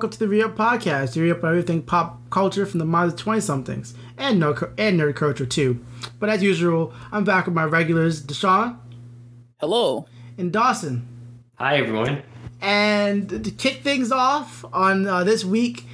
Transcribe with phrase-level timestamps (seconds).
[0.00, 1.20] Hello, and welcome to the Re Up Podcast.
[1.20, 5.16] Re Up everything pop culture from the minds of 20 somethings and, no, and nerd
[5.16, 5.84] culture too.
[6.18, 8.78] But as usual, I'm back with my regulars, Deshaun
[9.58, 10.06] Hello.
[10.38, 11.06] and Dawson.
[11.56, 12.22] Hi, everyone.
[12.62, 15.84] And to kick things off on uh, this week,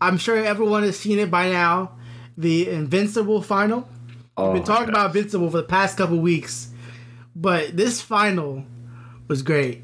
[0.00, 1.92] I'm sure everyone has seen it by now
[2.36, 3.88] the Invincible final.
[4.36, 6.70] Oh, We've been talking about Invincible for the past couple weeks,
[7.36, 8.64] but this final
[9.28, 9.82] was great.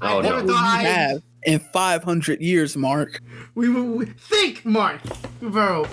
[0.00, 0.52] I Oh, never no.
[0.52, 3.20] thought I have in 500 years, Mark.
[3.54, 5.00] we, we, we think, Mark,
[5.40, 5.86] bro.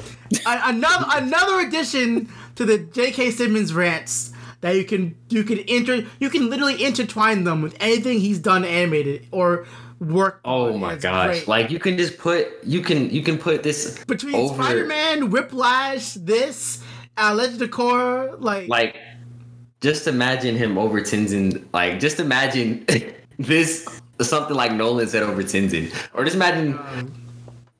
[0.46, 3.32] Another another addition to the J.K.
[3.32, 8.20] Simmons rants that you can you can inter you can literally intertwine them with anything
[8.20, 9.66] he's done animated or
[10.02, 10.42] work.
[10.44, 10.80] Oh on.
[10.82, 11.28] my It's gosh!
[11.28, 11.48] great.
[11.48, 16.16] Like you can just put you can you can put this between over Spider-Man, Whiplash,
[16.16, 16.84] this,
[17.18, 18.98] uh, Legend of Korra, like, like
[19.80, 21.64] just imagine him over Tenzin.
[21.74, 22.86] Like just imagine
[23.40, 26.80] this something like Nolan said over Tenzin, or just imagine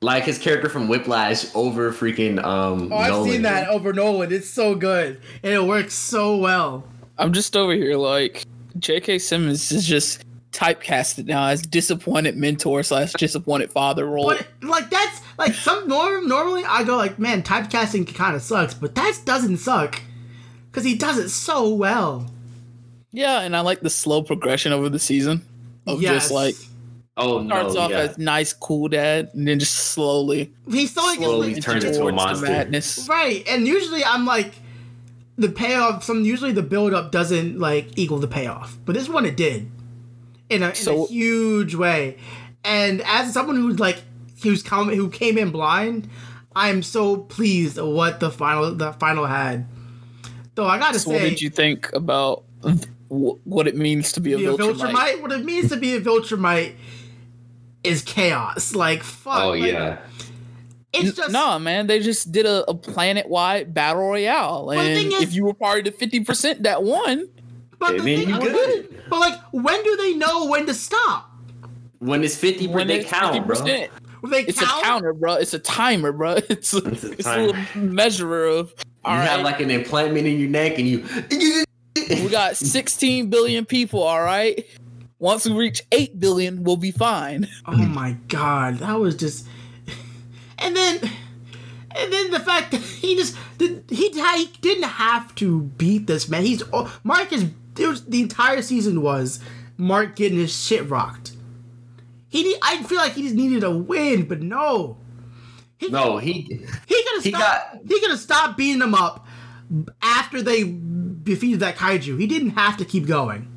[0.02, 2.92] like his character from Whiplash over freaking um.
[2.92, 3.30] oh, I've Nolan.
[3.30, 4.32] seen that over Nolan.
[4.32, 6.84] It's so good and it works so well.
[7.18, 8.44] I'm just over here like
[8.78, 9.18] J.K.
[9.18, 14.26] Simmons is just typecasted now as disappointed mentor slash disappointed father role.
[14.26, 18.74] But like that's like some norm normally I go like man typecasting kind of sucks,
[18.74, 20.00] but that doesn't suck
[20.70, 22.30] because he does it so well.
[23.12, 25.45] Yeah, and I like the slow progression over the season
[25.86, 26.24] of Yes.
[26.24, 26.54] just like
[27.18, 27.46] Oh no!
[27.54, 27.98] starts off yeah.
[28.00, 32.00] as nice, cool dad, and then just slowly, he slowly, Slowly gets turns into a
[32.00, 32.46] towards monster.
[32.46, 33.08] madness.
[33.08, 34.52] right, and usually I'm like
[35.38, 36.04] the payoff.
[36.04, 39.70] Some usually the build up doesn't like equal the payoff, but this one it did
[40.50, 42.18] in a, in a huge way.
[42.64, 44.02] And as someone who's like
[44.42, 46.10] who's come who came in blind,
[46.54, 49.66] I'm so pleased at what the final the final had.
[50.54, 52.44] Though I gotta So, say, what did you think about
[53.08, 54.92] wh- what it means to be a be a Viltrumite?
[54.92, 55.22] Viltrumite.
[55.22, 56.74] What it means to be a Viltrumite
[57.84, 58.74] is chaos.
[58.74, 59.40] Like fuck.
[59.42, 59.98] Oh like, yeah.
[60.92, 65.22] It's just no, man, they just did a, a planet wide battle royale, and is-
[65.22, 67.28] if you were part of the fifty percent that won,
[67.78, 69.02] But I the mean, thing, you good.
[69.10, 71.30] but like, when do they know when to stop?
[71.98, 73.56] When it's fifty, when they it's count, bro.
[73.56, 73.90] percent,
[74.20, 74.80] When they it's count?
[74.80, 75.34] a counter, bro.
[75.34, 76.36] It's a timer, bro.
[76.48, 78.72] It's a, It's a it's a little measure of
[79.04, 79.28] all you right.
[79.28, 81.04] have like an implant in your neck, and you.
[82.22, 84.02] we got sixteen billion people.
[84.02, 84.64] All right.
[85.18, 87.48] Once we reach eight billion, we'll be fine.
[87.66, 89.46] Oh my god, that was just.
[90.58, 90.98] And then,
[91.94, 96.28] and then the fact that he just did, he, he didn't have to beat this
[96.28, 96.42] man.
[96.42, 97.46] He's oh, Mark is
[97.78, 99.40] it was, the entire season was
[99.76, 101.32] Mark getting his shit rocked.
[102.28, 104.98] He need, I feel like he just needed a win, but no.
[105.78, 106.32] He, No, he.
[106.32, 107.72] he could have he stopped.
[107.74, 109.26] got- he could have stopped beating them up
[110.02, 110.64] after they
[111.26, 112.18] defeated that kaiju.
[112.18, 113.52] He didn't have to keep going.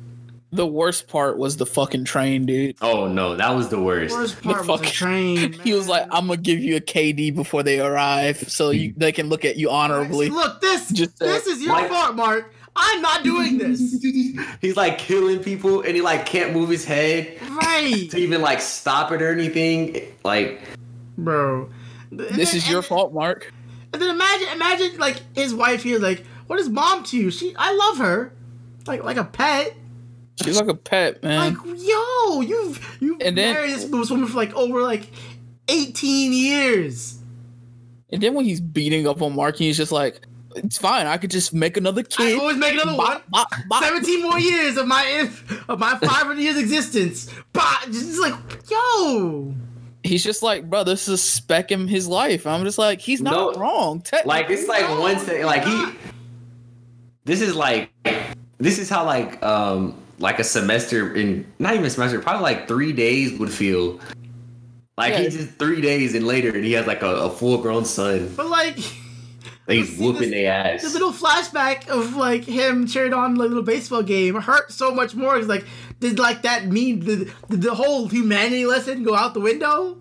[0.52, 2.76] The worst part was the fucking train, dude.
[2.82, 4.12] Oh no, that was the worst.
[4.14, 5.52] Worst part was the fuck- train.
[5.64, 9.12] He was like, "I'm gonna give you a KD before they arrive, so you, they
[9.12, 12.52] can look at you honorably." Look, this Just, uh, this is your like- fault, Mark.
[12.74, 13.78] I'm not doing this.
[14.60, 18.60] He's like killing people, and he like can't move his head right, to even like
[18.60, 20.00] stop it or anything.
[20.24, 20.60] Like,
[21.18, 21.68] bro.
[22.10, 23.52] And This then- is your fault, Mark.
[23.92, 27.30] And then imagine, imagine like his wife here, like, what is mom to you?
[27.30, 28.32] She, I love her,
[28.86, 29.76] like like a pet.
[30.42, 31.54] She's like a pet, man.
[31.54, 35.06] Like, yo, you've you And then- married this woman for like over like
[35.68, 37.18] 18 years.
[38.10, 41.06] and then when he's beating up on Mark, he's just like, "It's fine.
[41.06, 43.06] I could just make another I kid." always make another one.
[43.06, 43.84] Bop, bop, bop.
[43.84, 45.30] 17 more years of my
[45.68, 47.28] of my 500 years existence.
[47.52, 48.34] Bah, just like,
[48.68, 49.54] yo.
[50.02, 52.46] He's just like, bro, this is a speck in his life.
[52.46, 54.00] I'm just like, he's not No, wrong.
[54.00, 54.28] Technically.
[54.30, 55.44] like it's like No, one thing.
[55.44, 55.92] Like he.
[57.30, 57.90] This is like,
[58.58, 62.66] this is how like um like a semester in not even a semester, probably like
[62.66, 64.00] three days would feel.
[64.98, 65.20] Like Yeah.
[65.20, 68.32] he just three days and later, and he has like a, a full grown son.
[68.36, 68.78] But like,
[69.68, 70.92] Like he's whooping their the ass.
[70.92, 75.38] little flashback of like him cheering on like little baseball game hurt so much more.
[75.38, 75.64] It's like,
[76.00, 79.99] did like that mean the, did the whole humanity lesson go out the window?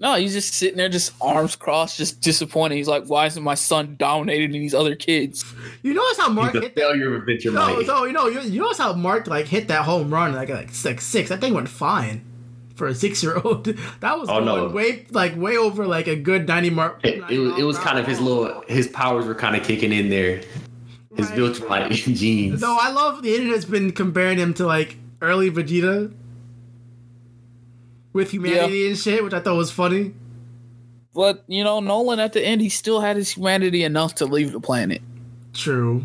[0.00, 2.74] No, he's just sitting there, just arms crossed, just disappointed.
[2.76, 5.44] He's like, why isn't my son dominating these other kids?
[5.82, 6.80] You notice how Mark He's a hit that?
[6.80, 7.86] failure of Adventure No, Mike.
[7.86, 10.70] no, you know, you, you notice how Mark like hit that home run like like
[10.70, 11.28] six six.
[11.28, 12.24] That thing went fine
[12.74, 13.66] for a six year old.
[14.00, 14.68] That was Oh, going no.
[14.68, 16.98] way like way over like a good ninety mark.
[17.04, 19.92] It, it was it was kind of his little his powers were kind of kicking
[19.92, 20.40] in there.
[21.16, 21.36] His Right.
[21.36, 22.60] built like genes.
[22.60, 26.12] No, I love the internet's been comparing him to like early Vegeta
[28.14, 30.14] with humanity and shit, which I thought was funny.
[31.12, 34.52] But you know, Nolan at the end, he still had his humanity enough to leave
[34.52, 35.02] the planet
[35.52, 36.04] True.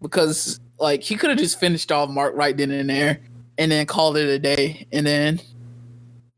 [0.00, 3.20] because, like, he could have just finished off Mark right then and there,
[3.58, 5.40] and then called it a day, and then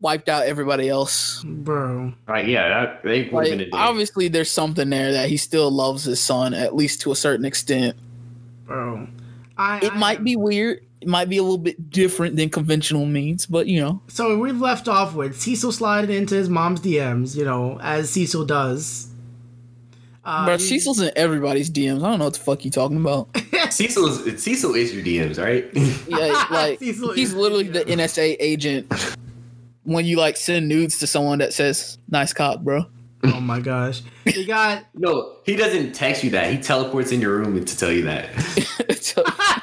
[0.00, 1.43] wiped out everybody else.
[1.44, 2.12] bro.
[2.27, 2.47] Right?
[2.49, 5.71] Yeah, that, they would have been a Like obviously, there's something there that he still
[5.71, 7.97] loves his son at least to a certain extent.
[8.67, 9.09] Bro.
[9.56, 10.85] I, It I- might be weird.
[11.00, 14.61] It might be a little bit different than conventional means, but you know, So we've
[14.61, 19.08] left off with Cecil sliding into his mom's DMs, you know, as Cecil does.
[20.23, 22.02] Uh, bro, Cecil's in everybody's DMs.
[22.05, 23.29] I don't know what the fuck you talking about.
[23.70, 25.69] Cecil is Cecil is your DMs, right?
[26.06, 28.93] Yeah, like Cecil he's literally the NSA agent.
[29.85, 32.85] When you like send nudes to someone that says "nice cock, bro,"
[33.25, 34.03] Oh my gosh.
[34.25, 36.50] He got no, he doesn't text you that.
[36.53, 39.59] He teleports in your room to tell you that.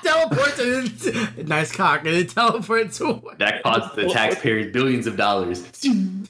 [0.97, 5.63] So- teleport nice cock and then teleport to That costs the taxpayers billions of dollars.
[5.83, 6.27] and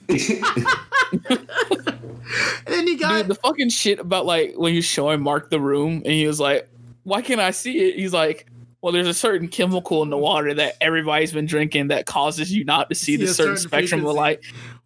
[2.66, 6.02] then he got Dude, the fucking shit about like when you're showing Mark the room
[6.06, 6.68] and he was like,
[7.04, 7.96] Why can't I see it?
[7.96, 8.48] He's like,
[8.82, 12.64] Well, there's a certain chemical in the water that everybody's been drinking that causes you
[12.66, 14.40] not to see, See the certain, certain spectrum of light.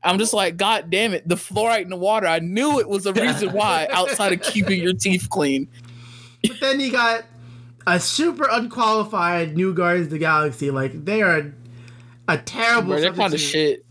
[0.04, 2.26] I'm just like, God damn it, the fluoride in the water.
[2.28, 5.68] I knew it was a reason why outside of keeping your teeth clean.
[6.48, 7.24] but then he got
[7.88, 10.72] a super unqualified new Guardians of the Galaxy.
[10.72, 11.54] Like they are
[12.28, 13.86] a terrible Bro, they're kind of shit.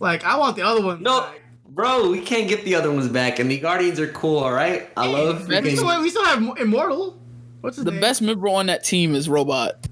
[0.00, 1.02] Like I want the other one.
[1.02, 1.40] no, back.
[1.68, 4.38] bro, we can't get the other ones back, and the Guardians are cool.
[4.38, 5.46] All right, I love.
[5.48, 7.18] That's we freaking- still, we still have Immortal.
[7.60, 8.00] What's his The name?
[8.00, 9.86] best member on that team is Robot.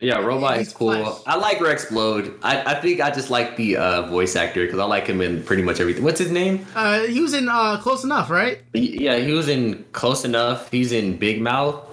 [0.00, 0.92] Yeah, Robot He's is cool.
[0.92, 1.22] Flash.
[1.26, 2.32] I like Rex Splode.
[2.44, 5.42] I, I think I just like the uh, voice actor because I like him in
[5.42, 6.04] pretty much everything.
[6.04, 6.64] What's his name?
[6.76, 8.60] Uh, he was in uh, Close Enough, right?
[8.74, 10.70] He- yeah, he was in Close Enough.
[10.70, 11.84] He's in Big Mouth.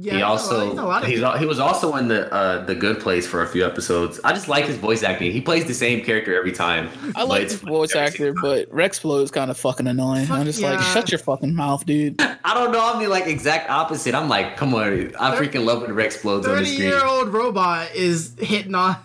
[0.00, 0.12] Yeah.
[0.12, 3.00] he he's he's also lot he's, al- he was also in the uh, the Good
[3.00, 4.20] Place for a few episodes.
[4.24, 5.32] I just like his voice acting.
[5.32, 6.90] He plays the same character every time.
[7.14, 10.26] I like it's the voice actor, but Rex Splode is kind of fucking annoying.
[10.26, 12.20] Fuck I'm just like, shut your fucking mouth, dude.
[12.44, 12.92] I don't know.
[12.92, 14.14] I'm the like exact opposite.
[14.14, 15.14] I'm like, come on.
[15.18, 16.90] I freaking love when Rex explodes on the screen.
[16.90, 18.96] Thirty-year-old robot is hitting on,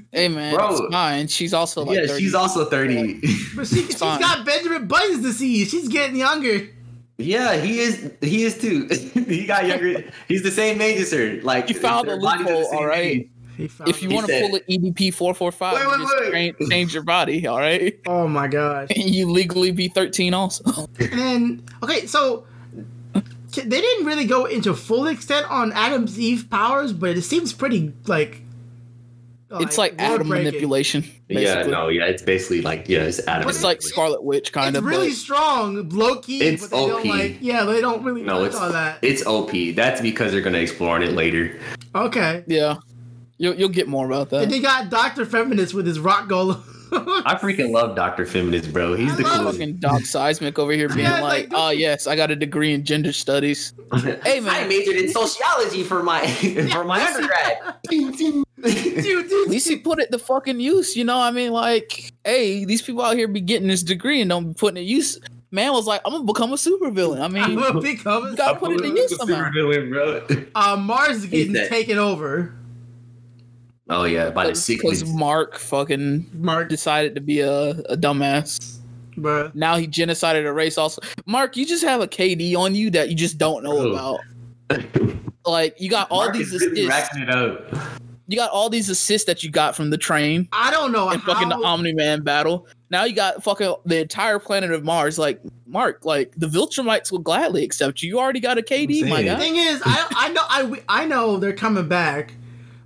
[0.12, 0.70] Hey man, Bro.
[0.70, 1.28] it's fine.
[1.28, 2.20] She's also like yeah, 30.
[2.22, 3.20] she's also 30.
[3.56, 4.20] but she, she's fine.
[4.20, 5.70] got Benjamin Buttons disease.
[5.70, 6.68] She's getting younger.
[7.18, 8.10] Yeah, he is.
[8.20, 8.88] He is too.
[9.14, 10.04] he got younger.
[10.28, 11.40] He's the same age as her.
[11.42, 13.06] Like You found a bodies the loophole, same alright.
[13.06, 13.30] age.
[13.86, 16.30] If you want to pull an EDP four four five, Wait, wait, just wait.
[16.30, 17.96] train- change your body, all right?
[18.06, 18.88] Oh my gosh.
[18.96, 20.64] And you legally be thirteen also.
[20.98, 22.46] And then okay, so
[23.52, 27.92] they didn't really go into full extent on Atom Eve's powers, but it seems pretty
[28.06, 28.40] like.
[29.54, 31.02] Oh, it's like atom manipulation.
[31.28, 31.42] Basically.
[31.44, 33.48] Yeah, no, yeah, it's basically like yeah, it's Adam.
[33.48, 34.84] It's like Scarlet Witch kind It's of.
[34.84, 36.88] really but strong, low key, It's but they OP.
[36.88, 37.38] don't like.
[37.40, 38.98] Yeah, they don't really no, touch it's on that.
[39.02, 39.52] it's OP.
[39.76, 41.58] That's because they're gonna explore on it later.
[41.94, 42.42] Okay.
[42.48, 42.76] yeah,
[43.38, 44.42] you'll you'll get more about that.
[44.42, 44.56] And that.
[44.56, 46.60] they got Doctor Feminist with his rock golem.
[46.96, 48.94] I freaking love Doctor Feminist, bro.
[48.94, 49.58] He's I the love coolest.
[49.58, 52.72] Fucking Doc Seismic over here being Yeah, like, like, oh yes, I got a degree
[52.72, 53.72] in gender studies.
[54.24, 54.50] Hey, man.
[54.54, 56.24] I majored in sociology for my
[56.72, 57.74] for my undergrad.
[58.64, 60.96] dude, dude, At least he put it to fucking use.
[60.96, 64.28] You know, I mean, like, hey, these people out here be getting this degree and
[64.30, 65.18] don't be putting it use.
[65.50, 67.20] Man was like, I'm gonna become a supervillain.
[67.20, 68.28] I I'm mean, a big cover.
[68.30, 69.44] you gotta put it to use somehow.
[69.50, 70.46] Supervillain, bro.
[70.54, 71.68] Uh, Mars is getting dead.
[71.68, 72.52] taken over.
[73.88, 75.04] Oh yeah, by the Because.
[75.04, 78.78] Mark fucking Mark, decided to be a, a dumbass.
[79.16, 79.54] bruh.
[79.54, 80.78] Now he genocided a race.
[80.78, 83.92] Also, Mark, you just have a KD on you that you just don't know Ooh.
[83.92, 84.20] about.
[85.46, 87.70] Like you got all Mark these is really racking it up.
[88.26, 91.22] You got all these assists that you got from the train I don't know and
[91.22, 91.64] fucking the how.
[91.64, 92.66] Omni Man battle.
[92.90, 95.18] Now you got fucking the entire planet of Mars.
[95.18, 98.08] Like Mark, like the Viltrumites will gladly accept you.
[98.08, 99.26] You already got a KD, my saying.
[99.26, 102.34] The thing is, I I know I I know they're coming back,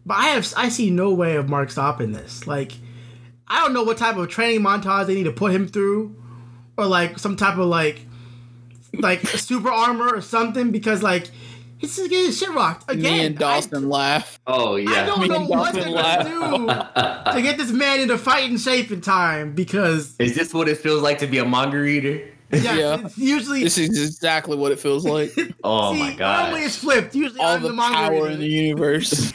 [0.04, 2.47] but I have I see no way of Mark stopping this.
[2.47, 2.73] Like,
[3.47, 6.16] I don't know what type of training montage they need to put him through,
[6.76, 8.07] or like some type of like
[8.95, 11.30] like super armor or something because like
[11.78, 13.02] he's just getting shit rocked again.
[13.02, 14.38] Me and Dawson laugh.
[14.47, 14.90] Oh yeah.
[14.90, 18.56] I don't Me know what Dawson they're gonna do to get this man into fighting
[18.58, 22.23] shape in time because Is this what it feels like to be a manga reader?
[22.50, 23.00] yeah, Yeah.
[23.04, 25.32] it's usually This is exactly what it feels like.
[25.64, 26.42] Oh see, my god.
[26.44, 27.14] Normally it's flipped.
[27.14, 28.28] Usually All I'm the the manga power reader.
[28.28, 29.32] in the universe.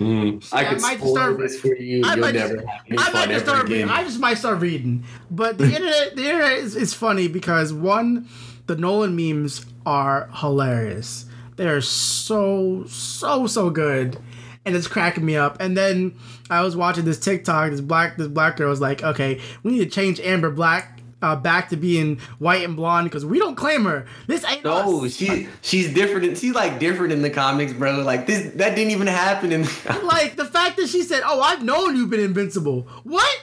[0.00, 2.02] Mm, I I could might spoil start- this for you.
[2.04, 3.88] I You'll might never just- have any I might just ever start reading.
[3.88, 5.04] I just might start reading.
[5.30, 8.28] But the internet, the internet is, is funny because one,
[8.66, 11.26] the Nolan memes are hilarious.
[11.56, 14.18] They are so so so good,
[14.64, 15.58] and it's cracking me up.
[15.60, 16.14] And then
[16.50, 17.70] I was watching this TikTok.
[17.70, 20.90] This black this black girl was like, "Okay, we need to change Amber Black."
[21.22, 24.04] Uh, back to being white and blonde because we don't claim her.
[24.26, 25.14] This ain't No, us.
[25.16, 26.36] she she's different.
[26.36, 28.02] She's like different in the comics, bro.
[28.02, 29.62] Like this, that didn't even happen in.
[29.62, 33.42] The like the fact that she said, "Oh, I've known you've been invincible." What?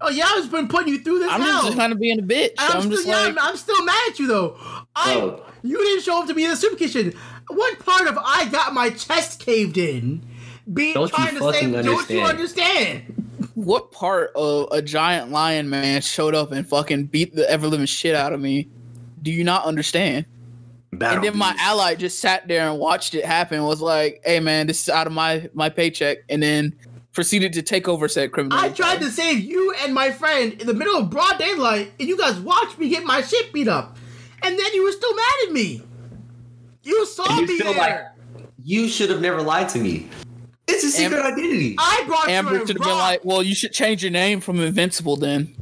[0.00, 1.64] Oh yeah, I've been putting you through this I'm hell.
[1.64, 2.52] just kind of being a bitch.
[2.58, 4.56] I'm, I'm, still, just yeah, like, I'm, I'm still mad at you though.
[4.94, 5.44] I Bro.
[5.62, 7.14] you didn't show up to me in the soup kitchen.
[7.48, 10.24] What part of I got my chest caved in?
[10.72, 13.18] Being Don't trying to say, fucking don't you understand?" understand?
[13.54, 17.86] what part of a giant lion man showed up and fucking beat the ever living
[17.86, 18.68] shit out of me?
[19.22, 20.26] Do you not understand?
[20.92, 21.64] Battle and then my beast.
[21.64, 23.62] ally just sat there and watched it happen.
[23.64, 26.72] Was like, "Hey man, this is out of my my paycheck," and then
[27.18, 28.56] proceeded to take over said criminal.
[28.56, 32.08] I tried to save you and my friend in the middle of broad daylight, and
[32.08, 33.96] you guys watched me get my shit beat up,
[34.40, 35.82] and then you were still mad at me.
[36.84, 38.14] You saw And me you feel there.
[38.62, 40.08] You should have never lied to me.
[40.68, 41.74] It's a secret Amber- identity.
[41.76, 42.98] I brought Amber you a should have been rock.
[43.00, 45.56] like, "Well, you should change your name from Invincible then."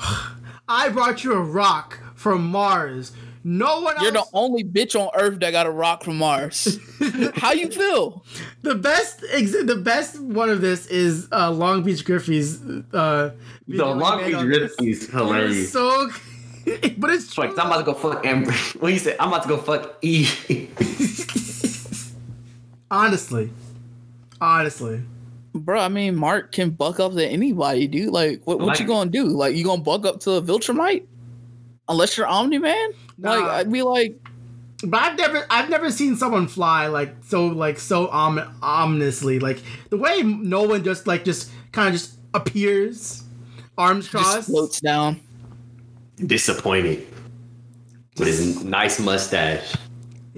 [0.68, 3.12] I brought you a rock from Mars.
[3.48, 6.80] No one else You're the only bitch on Earth that got a rock from Mars.
[7.36, 8.24] How you feel?
[8.62, 12.60] The best, ex- the best one of this is uh, Long Beach Griffy's.
[12.92, 13.30] Uh,
[13.68, 14.58] the Long Beach on this.
[14.78, 15.70] Rip is It hilarious.
[15.72, 16.10] so,
[16.98, 17.44] but it's true.
[17.44, 18.50] Like, I'm about to go fuck Amber.
[18.80, 19.14] What you say?
[19.20, 20.28] I'm about to go fuck E.
[22.90, 23.50] Honestly,
[24.40, 25.02] honestly,
[25.54, 28.12] Bro, I mean, Mark can buck up to anybody, dude.
[28.12, 29.26] Like, what, what you gonna do?
[29.26, 31.06] Like, you gonna buck up to a Viltrumite?
[31.88, 32.90] Unless you're Omni Man?
[33.18, 33.50] Like, Nah.
[33.50, 34.16] I'd be like,
[34.84, 39.38] but I've never, I've never seen someone fly like so, like so om- ominously.
[39.38, 39.58] Like
[39.90, 43.22] the way Nolan just like just kind of just appears,
[43.78, 44.46] arms just crossed.
[44.48, 45.20] floats down.
[46.24, 47.06] Disappointed.
[48.18, 49.74] With his nice mustache.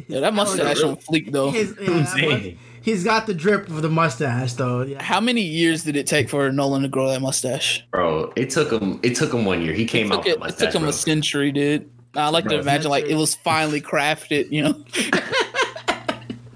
[0.09, 1.51] Yeah, that mustache on fleek though.
[1.51, 2.31] His, yeah, I'm saying.
[2.31, 4.83] must- he's got the drip of the mustache though.
[4.83, 5.03] Yeah.
[5.03, 7.85] How many years did it take for Nolan to grow that mustache?
[7.93, 9.73] Bro, it took him it took him one year.
[9.73, 10.75] He came It out took, with it, a it took mustache.
[10.75, 10.89] him bro.
[10.91, 11.91] a century, dude.
[12.19, 14.85] I like to imagine like it was finally crafted, you know.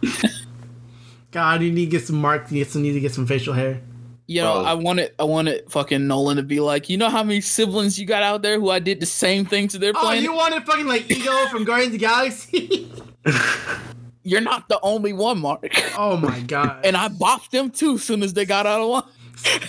[1.30, 2.50] God, you need to get some mark.
[2.50, 3.80] You need to get some facial hair.
[4.26, 4.64] You know, Bro.
[4.64, 8.06] I wanted I wanted fucking Nolan to be like, you know how many siblings you
[8.06, 10.22] got out there who I did the same thing to their Oh, planet?
[10.22, 12.92] you wanted fucking like Ego from Guardians of the Galaxy?
[14.24, 15.68] You're not the only one, Mark.
[15.98, 16.84] oh my god!
[16.84, 19.02] and I bopped them too as soon as they got out of line.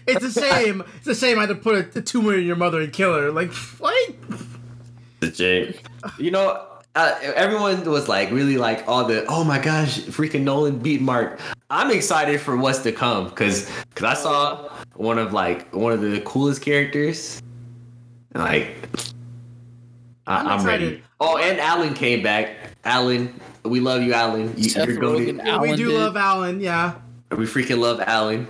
[0.07, 0.83] it's the same.
[0.97, 1.37] It's the same.
[1.39, 3.31] I had to put a, a tumor in your mother and kill her.
[3.31, 4.13] Like what?
[5.23, 5.79] The J.
[6.17, 6.65] You know,
[6.95, 11.39] uh, everyone was like really like all the oh my gosh, freaking Nolan beat Mark.
[11.69, 16.01] I'm excited for what's to come because because I saw one of like one of
[16.01, 17.41] the coolest characters.
[18.35, 18.89] Like,
[20.27, 21.03] I, I'm I'm, ready.
[21.19, 22.55] Oh, and Allen came back.
[22.83, 24.53] Allen, we love you, Allen.
[24.57, 25.37] You, Seth you're going.
[25.37, 25.45] Rogen.
[25.45, 25.99] Yeah, we do did.
[25.99, 26.59] love Allen.
[26.59, 26.95] Yeah.
[27.31, 28.47] We freaking love Allen.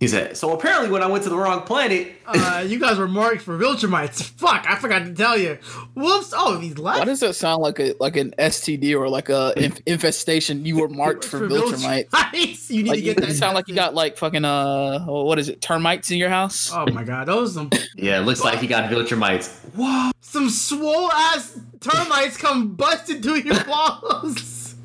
[0.00, 0.36] He said.
[0.36, 3.56] So apparently, when I went to the wrong planet, Uh, you guys were marked for
[3.56, 4.22] Viltrumites.
[4.22, 5.56] Fuck, I forgot to tell you.
[5.94, 6.32] Whoops.
[6.36, 6.98] Oh, he's left.
[6.98, 10.64] Why does that sound like a like an STD or like a inf- infestation?
[10.66, 12.08] You were marked for Viltrumite.
[12.10, 12.70] Viltrumites.
[12.70, 13.34] You need Like to you get that.
[13.34, 16.70] sound like you got like fucking uh what is it termites in your house?
[16.74, 19.48] Oh my god, those some yeah, it looks like he got Viltrumites.
[19.76, 20.10] Whoa.
[20.20, 24.60] Some swole ass termites come busted through your walls.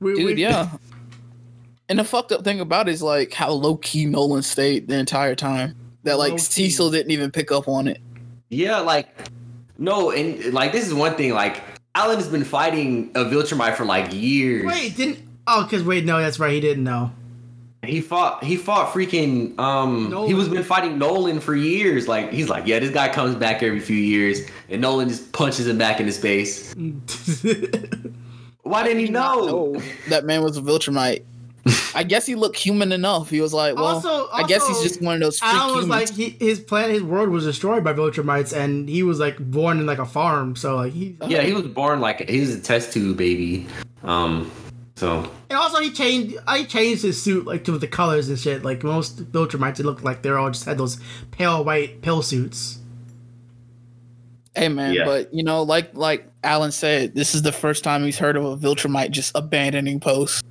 [0.00, 0.68] We- Dude, we- yeah.
[1.94, 4.96] And the fucked up thing about it is like how low key Nolan stayed the
[4.98, 5.76] entire time.
[6.02, 6.42] That like Low-key.
[6.42, 8.00] Cecil didn't even pick up on it.
[8.48, 9.08] Yeah, like
[9.78, 11.32] no, and like this is one thing.
[11.34, 11.62] Like
[11.94, 14.64] Allen has been fighting a Viltrumite for like years.
[14.66, 15.20] Wait, didn't?
[15.46, 16.52] Oh, because wait, no, that's right.
[16.52, 17.12] He didn't know.
[17.84, 18.42] He fought.
[18.42, 19.56] He fought freaking.
[19.56, 20.28] Um, Nolan.
[20.28, 22.08] he was been fighting Nolan for years.
[22.08, 25.68] Like he's like, yeah, this guy comes back every few years, and Nolan just punches
[25.68, 26.74] him back in his face.
[28.62, 29.46] Why didn't he know?
[29.74, 31.22] No, that man was a Viltrumite.
[31.94, 33.30] I guess he looked human enough.
[33.30, 35.84] He was like, well, Also- I guess he's just one of those freak Allen was
[35.86, 36.10] humans.
[36.18, 39.78] like, he, his planet, his world was destroyed by Viltrumites, and he was like born
[39.80, 40.56] in like a farm.
[40.56, 43.66] So like he, Yeah, he was born like he was a test tube baby.
[44.02, 44.50] Um,
[44.96, 48.62] so and also he changed, I changed his suit like to the colors and shit.
[48.64, 50.98] Like most Viltrumites, it looked like they're all just had those
[51.30, 52.78] pale white pill suits.
[54.54, 55.04] Hey man, Yeah.
[55.04, 58.44] but you know, like like Allen said, this is the first time he's heard of
[58.44, 60.42] a Viltrumite just abandoning posts.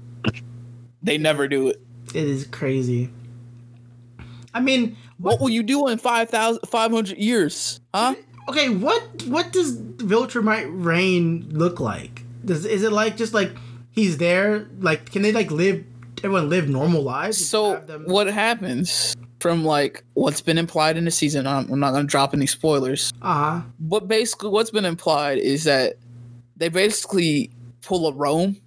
[1.04, 1.82] They never do it.
[2.14, 3.10] It is crazy.
[4.54, 7.80] I mean, What will you do in 5,000 500 years?
[7.94, 8.16] Huh?
[8.50, 12.24] okay, what what does Viltrumite reign look like?
[12.46, 13.56] Does is it like just like
[13.92, 14.68] he's there?
[14.80, 15.84] Like, can they like live?
[16.24, 17.44] Everyone live normal lives.
[17.46, 21.48] So what happens from like what's been implied in the season?
[21.48, 23.62] I'm, I'm not gonna drop any spoilers, Uh huh.
[23.80, 25.96] but basically what's been implied is that
[26.58, 27.50] they basically
[27.82, 28.58] pull a Rome.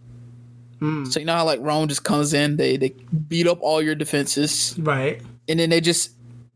[0.86, 2.90] Mm, So you know how like Rome just comes in, they they
[3.28, 5.20] beat up all your defenses, right.
[5.48, 6.12] and then they just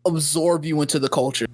[0.06, 1.46] absorb you into the culture.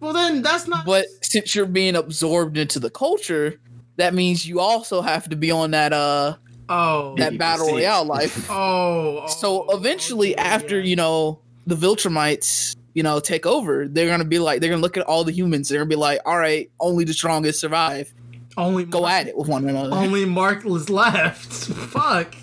[0.00, 0.84] Well, then that's not.
[0.84, 3.60] But since you're being absorbed into the culture,
[3.96, 6.36] that means you also have to be on that uh
[6.68, 7.14] oh.
[7.18, 7.72] that battle see.
[7.72, 8.46] royale life.
[8.50, 9.26] oh.
[9.28, 10.86] so oh, eventually, okay, after yeah.
[10.86, 14.96] you know the Viltrumites, you know, take over, they're gonna be like they're gonna look
[14.96, 15.68] at all the humans.
[15.68, 18.12] They're gonna be like, all right, only the strongest survive.
[18.56, 19.94] Only Go Mark, at it with one another.
[19.94, 21.52] Only Mark was left.
[21.52, 22.34] Fuck.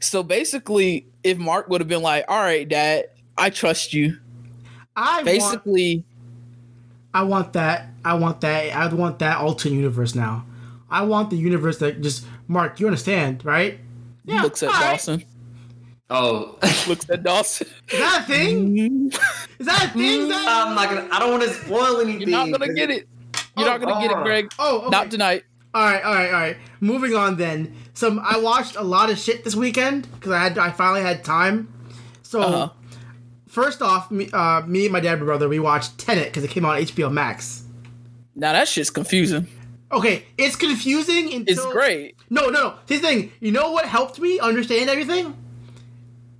[0.00, 4.18] So basically, if Mark would have been like, all right, Dad, I trust you.
[4.94, 6.04] I want, Basically,
[7.14, 7.88] I want that.
[8.04, 8.74] I want that.
[8.74, 10.44] I want that alternate universe now.
[10.90, 12.80] I want the universe that just Mark.
[12.80, 13.78] You understand, right?
[14.24, 14.42] Yeah.
[14.42, 14.90] looks at all right.
[14.92, 15.24] Dawson.
[16.10, 17.66] Oh, Looks at Dawson.
[17.92, 19.10] Is that a thing?
[19.58, 20.28] Is that a thing?
[20.28, 21.08] That- I'm not gonna.
[21.12, 22.28] I don't want to spoil anything.
[22.28, 23.08] You're not gonna get it.
[23.58, 24.22] You're not gonna get it, Oh.
[24.22, 24.50] Greg.
[24.58, 24.88] oh, okay.
[24.90, 25.44] Not tonight.
[25.74, 26.56] All right, all right, all right.
[26.80, 27.74] Moving on then.
[27.94, 31.24] So I watched a lot of shit this weekend because I had I finally had
[31.24, 31.68] time.
[32.22, 32.68] So Uh-huh.
[33.48, 36.50] first off, me, uh, me and my dad and brother we watched Tenet because it
[36.50, 37.64] came out on HBO Max.
[38.34, 39.46] Now that shit's confusing.
[39.90, 42.14] Okay, it's confusing until It's great.
[42.30, 42.74] No, no, no.
[42.86, 45.34] This thing, you know what helped me understand everything?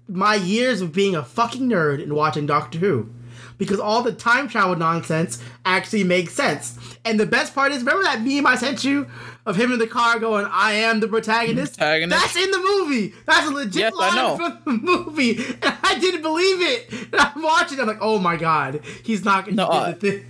[0.07, 3.11] My years of being a fucking nerd and watching Doctor Who.
[3.59, 6.79] Because all the time travel nonsense actually makes sense.
[7.05, 9.07] And the best part is, remember that meme I sent you
[9.47, 11.77] of him in the car going, I am the protagonist?
[11.77, 12.21] Protagonist.
[12.23, 13.15] That's in the movie.
[13.27, 15.45] That's a legit Yes, line from the movie.
[15.63, 16.93] And I didn't believe it.
[17.13, 19.77] And I'm watching, it, I'm like, oh my god, he's not going to No, do
[19.77, 20.25] I- the thing.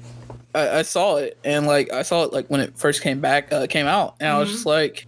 [0.54, 3.52] I, I saw it and like I saw it like when it first came back
[3.52, 5.06] uh, came out and I was just like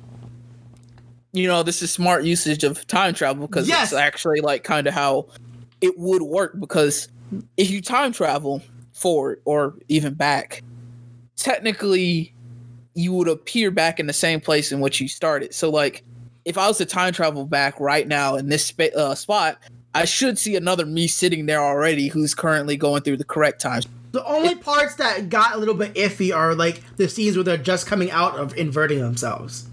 [1.32, 3.84] you know this is smart usage of time travel because Yes.
[3.92, 5.28] it's actually like kind of how
[5.80, 7.08] it would work because
[7.56, 10.62] if you time travel forward or even back
[11.36, 12.34] technically
[12.94, 16.02] you would appear back in the same place in which you started so like
[16.44, 19.58] if I was to time travel back right now in this spa- uh, spot
[19.94, 23.82] I should see another me sitting there already who's currently going through the correct time
[24.12, 27.56] The only parts that got a little bit iffy are like the scenes where they're
[27.56, 29.66] just coming out of inverting themselves.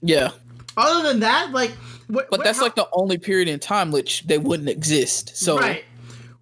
[0.00, 0.30] yeah
[0.76, 1.70] Other than that, like,
[2.06, 5.32] what, But what- that's how- like the only period in time which they wouldn't exist.
[5.36, 5.84] So right.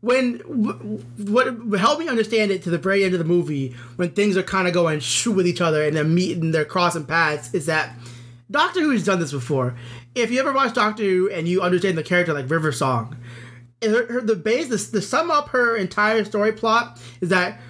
[0.01, 1.47] When what
[1.79, 4.69] helped me understand it to the very end of the movie, when things are kind
[4.69, 7.97] of going shoo with each other and they're meeting, they're crossing paths, is that
[8.51, 9.75] Doctor Who's done this before.
[10.15, 13.17] If you ever watch Doctor Who and you understand the character like River Song,
[13.83, 17.61] her, her, the base, the, the sum up her entire story plot is that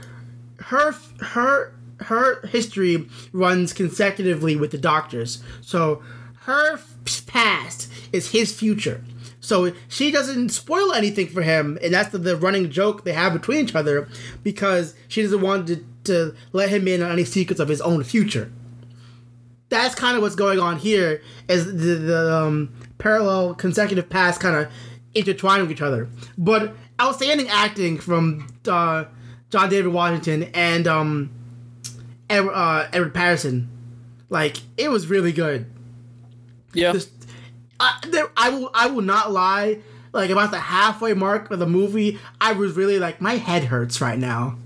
[0.58, 5.42] her her her history runs consecutively with the doctors.
[5.62, 6.02] So
[6.40, 6.78] her
[7.26, 9.02] past is his future.
[9.46, 13.32] So she doesn't spoil anything for him, and that's the, the running joke they have
[13.32, 14.08] between each other
[14.42, 18.02] because she doesn't want to, to let him in on any secrets of his own
[18.02, 18.50] future.
[19.68, 24.56] That's kind of what's going on here, as the, the um, parallel consecutive paths kind
[24.56, 24.68] of
[25.14, 26.08] intertwine with each other.
[26.36, 29.04] But outstanding acting from uh,
[29.50, 31.30] John David Washington and um,
[32.28, 33.68] Edward, uh, Edward Patterson.
[34.28, 35.66] Like it was really good.
[36.74, 37.10] yeah, This-
[37.80, 39.78] I, there, I will I will not lie.
[40.12, 44.00] Like about the halfway mark of the movie, I was really like my head hurts
[44.00, 44.56] right now.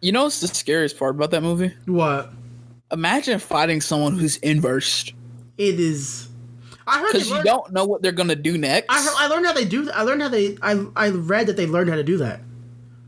[0.00, 1.74] you know what's the scariest part about that movie?
[1.86, 2.32] What
[2.90, 5.12] Imagine fighting someone who's inversed
[5.58, 6.28] it is.
[6.86, 7.12] I heard.
[7.12, 8.86] because you learned- don't know what they're gonna do next.
[8.88, 9.90] I heard, I learned how they do.
[9.90, 10.56] I learned how they.
[10.62, 12.40] I I read that they learned how to do that.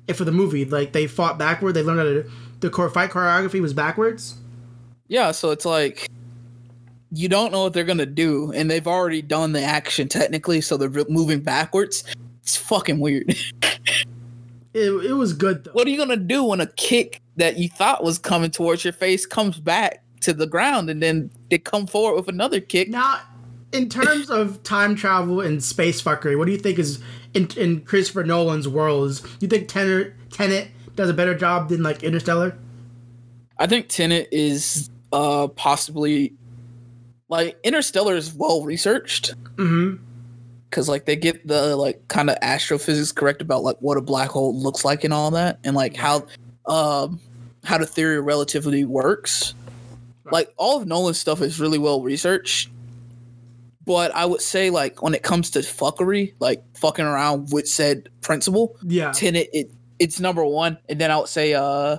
[0.07, 2.31] If for the movie, like they fought backward, they learned how to.
[2.61, 4.35] The chor- fight choreography was backwards.
[5.09, 6.11] yeah, so it's like
[7.13, 10.77] you don't know what they're gonna do, and they've already done the action technically, so
[10.77, 12.05] they're moving backwards.
[12.43, 13.35] It's fucking weird.
[14.73, 15.73] It, it was good though.
[15.73, 18.93] what are you gonna do when a kick that you thought was coming towards your
[18.93, 22.89] face comes back to the ground, and then they come forward with another kick?
[22.89, 23.19] Now,
[23.73, 27.03] in terms of time travel and space fuckery, what do you think is
[27.35, 29.27] in, in Christopher Nolan's worlds?
[29.41, 32.57] You think Tenet, Tenet does a better job than like Interstellar?
[33.59, 36.33] I think Tenet is uh possibly
[37.31, 40.03] like Interstellar is well researched Mm-hmm.
[40.69, 44.31] because like they get the like kind of astrophysics correct about like what a black
[44.31, 46.27] hole looks like and all that and like how
[46.67, 47.19] um
[47.65, 49.55] how the theory of relativity works.
[50.33, 52.71] Like all of Nolan's stuff is really well researched.
[53.85, 58.09] But I would say like when it comes to fuckery, like fucking around with said
[58.21, 59.11] principle, Yeah.
[59.13, 61.99] Tenet it it's number one, and then I would say uh,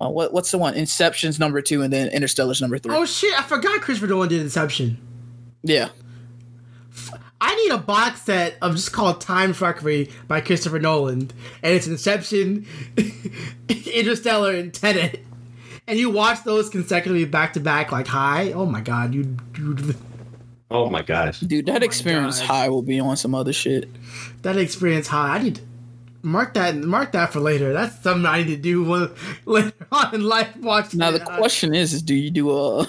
[0.00, 0.74] uh what what's the one?
[0.74, 2.94] Inception's number two, and then Interstellar's number three.
[2.94, 3.38] Oh shit!
[3.38, 4.98] I forgot Christopher Nolan did Inception.
[5.62, 5.88] yeah,
[7.40, 11.30] I need a box set of just called Time Fuckery by Christopher Nolan,
[11.62, 12.66] and it's Inception,
[13.68, 15.24] Interstellar, and Tenet.
[15.86, 18.52] And you watch those consecutively back to back, like high.
[18.52, 19.76] Oh my god, you, you
[20.70, 21.40] Oh my gosh.
[21.40, 22.46] dude, that experience God.
[22.46, 23.88] high will be on some other shit.
[24.42, 25.36] that experience high.
[25.36, 25.62] I need to
[26.22, 27.72] mark that mark that for later.
[27.72, 29.10] That's something I need to do when,
[29.44, 30.54] later on in life.
[30.56, 31.38] Watch Now the that.
[31.38, 32.86] question is, is do you do a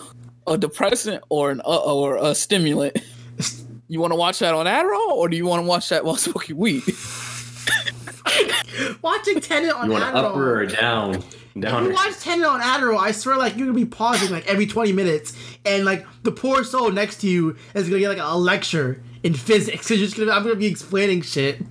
[0.48, 2.98] a depressant or an uh or a stimulant?
[3.88, 6.16] You want to watch that on Adderall, or do you want to watch that while
[6.28, 6.84] smoking weed?
[9.02, 10.30] watching Tenet on You want an Adderall.
[10.30, 11.16] upper or down?
[11.16, 11.86] If Down.
[11.86, 14.94] you watch Tenet on Adderall, I swear, like you're gonna be pausing like every 20
[14.94, 15.34] minutes,
[15.66, 19.34] and like the poor soul next to you is gonna get like a lecture in
[19.34, 19.88] physics.
[19.90, 21.62] Cause You're just gonna, I'm gonna be explaining shit.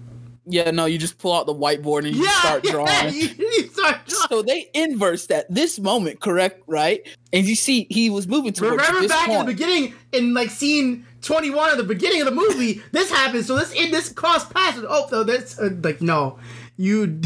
[0.46, 3.14] Yeah, no, you just pull out the whiteboard and you yeah, start yeah, drawing.
[3.14, 4.20] you, you start drawing.
[4.30, 6.62] So they inverse that this moment, correct?
[6.66, 7.06] Right?
[7.32, 11.06] And you see he was moving towards Remember back in the beginning, in like scene
[11.20, 13.46] twenty one at the beginning of the movie, this happens.
[13.46, 16.38] So this in this cross with- Oh, no, that's uh, like no,
[16.76, 17.20] you,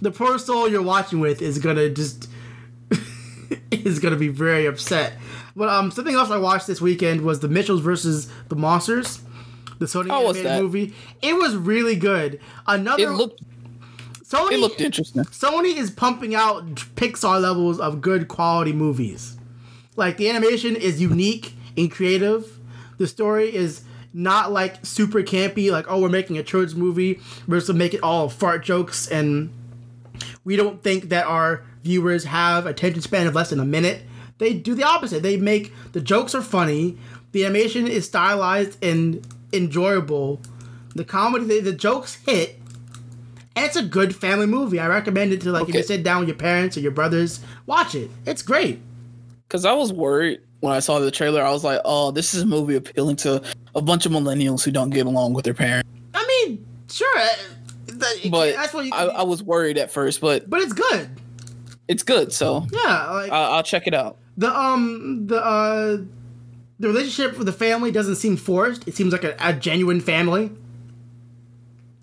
[0.00, 2.28] the poor soul you're watching with is gonna just
[3.70, 5.14] is gonna be very upset.
[5.56, 9.20] But um, something else I watched this weekend was the Mitchells versus the Monsters,
[9.78, 10.94] the Sony How animated movie.
[11.22, 12.40] It was really good.
[12.66, 13.42] Another it looked
[14.22, 15.22] Sony it looked interesting.
[15.24, 19.36] Sony is pumping out Pixar levels of good quality movies.
[19.96, 22.58] Like the animation is unique and creative.
[22.98, 23.82] The story is
[24.12, 27.20] not like super campy, like oh we're making a children's movie.
[27.46, 29.52] We're just make it all fart jokes and
[30.44, 34.02] we don't think that our viewers have attention span of less than a minute.
[34.38, 35.22] They do the opposite.
[35.22, 36.98] They make the jokes are funny.
[37.32, 40.40] The animation is stylized and enjoyable.
[40.94, 42.58] The comedy, the, the jokes hit,
[43.56, 44.78] and it's a good family movie.
[44.78, 47.40] I recommend it to like if you sit down with your parents or your brothers,
[47.66, 48.10] watch it.
[48.26, 48.80] It's great.
[49.48, 51.42] Because I was worried when I saw the trailer.
[51.42, 53.42] I was like, oh, this is a movie appealing to
[53.74, 55.88] a bunch of millennials who don't get along with their parents.
[56.14, 57.26] I mean, sure, uh,
[58.30, 58.92] But that's what you.
[58.92, 61.08] I, I was worried at first, but but it's good.
[61.88, 62.32] it's good.
[62.32, 64.18] So Yeah, like I, I'll check it out.
[64.36, 65.98] the um the uh
[66.78, 68.86] the relationship with the family doesn't seem forced.
[68.88, 70.50] It seems like a, a genuine family.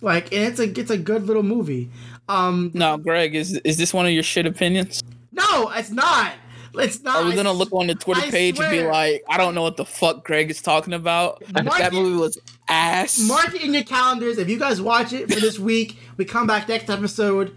[0.02, 1.90] Like, and it's a it's a good little movie.
[2.28, 5.02] Um, Now, Greg, is is this one of your shit opinions?
[5.32, 6.34] no, it's not.
[6.74, 7.18] It's not.
[7.18, 9.62] Are we gonna look on the Twitter I page and be like, I don't know
[9.62, 11.44] what the fuck Greg is talking about?
[11.54, 12.38] Mark that movie was
[12.70, 13.20] ass.
[13.28, 14.38] Mark it in your calendars.
[14.38, 17.56] If you guys watch it for this week, we come back next episode.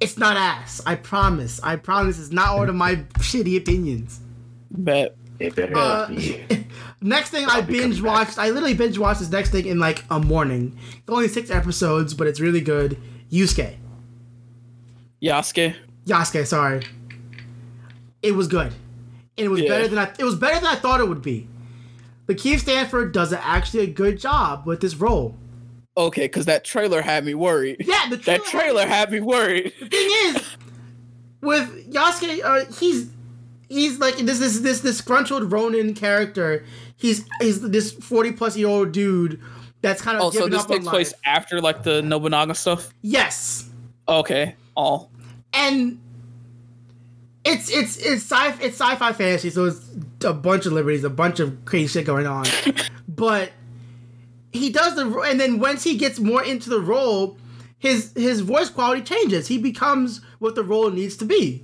[0.00, 0.80] It's not ass.
[0.86, 1.60] I promise.
[1.62, 2.18] I promise.
[2.20, 4.20] It's not one of my shitty opinions.
[4.70, 5.16] Bet.
[5.38, 6.66] It better Uh, not be.
[7.00, 9.78] Next thing I I'll be binge watched, I literally binge watched this next thing in
[9.78, 10.78] like a morning.
[10.92, 12.96] It's only six episodes, but it's really good.
[13.30, 13.74] Yusuke.
[15.22, 15.74] Yasuke.
[16.06, 16.82] Yasuke, sorry.
[18.22, 18.72] It was good.
[19.36, 19.68] It was Yeah.
[19.68, 21.46] better than I it was better than I thought it would be.
[22.26, 25.36] But Keith Stanford does actually a good job with this role.
[25.96, 27.76] Okay, because that trailer had me worried.
[27.80, 29.72] Yeah, the That trailer had me worried.
[29.78, 30.42] The thing is,
[31.42, 33.10] with Yasuke, uh, he's
[33.74, 36.64] he's like this is this this disgruntled Ronin character.
[36.96, 39.40] He's he's this forty plus year old dude
[39.82, 41.20] that's kind of Oh, so this takes place life.
[41.24, 42.94] after like the Nobunaga stuff?
[43.02, 43.68] Yes,
[44.08, 44.54] Okay.
[44.76, 45.10] All.
[45.52, 46.00] and
[47.44, 49.80] it's it's it's sci it's sci-fi fantasy, so it's
[50.24, 52.46] a bunch of liberties, a bunch of crazy shit going on.
[53.08, 53.52] but
[54.52, 57.36] he does the and then once he gets more into the role,
[57.78, 59.48] his his voice quality changes.
[59.48, 61.62] He becomes what the role needs to be,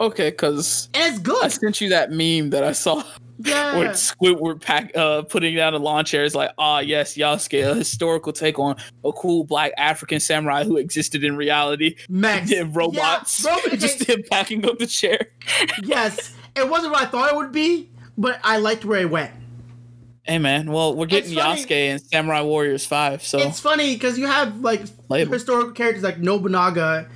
[0.00, 3.02] Okay, because and it's I sent you that meme that I saw
[3.38, 3.76] Yeah.
[3.78, 7.74] where Squidward pack uh putting down a lawn chair is like, ah yes, Yasuke, a
[7.74, 11.96] historical take on a cool black African samurai who existed in reality.
[12.08, 12.50] Max.
[12.56, 13.44] And robots.
[13.44, 15.18] Yeah, robot- just him packing up the chair.
[15.82, 19.32] yes, it wasn't what I thought it would be, but I liked where it went.
[20.24, 23.94] Hey man, well we're getting It's funny- Yasuke in Samurai Warriors 5, so It's funny
[23.94, 25.32] because you have like Label.
[25.34, 27.08] historical characters like Nobunaga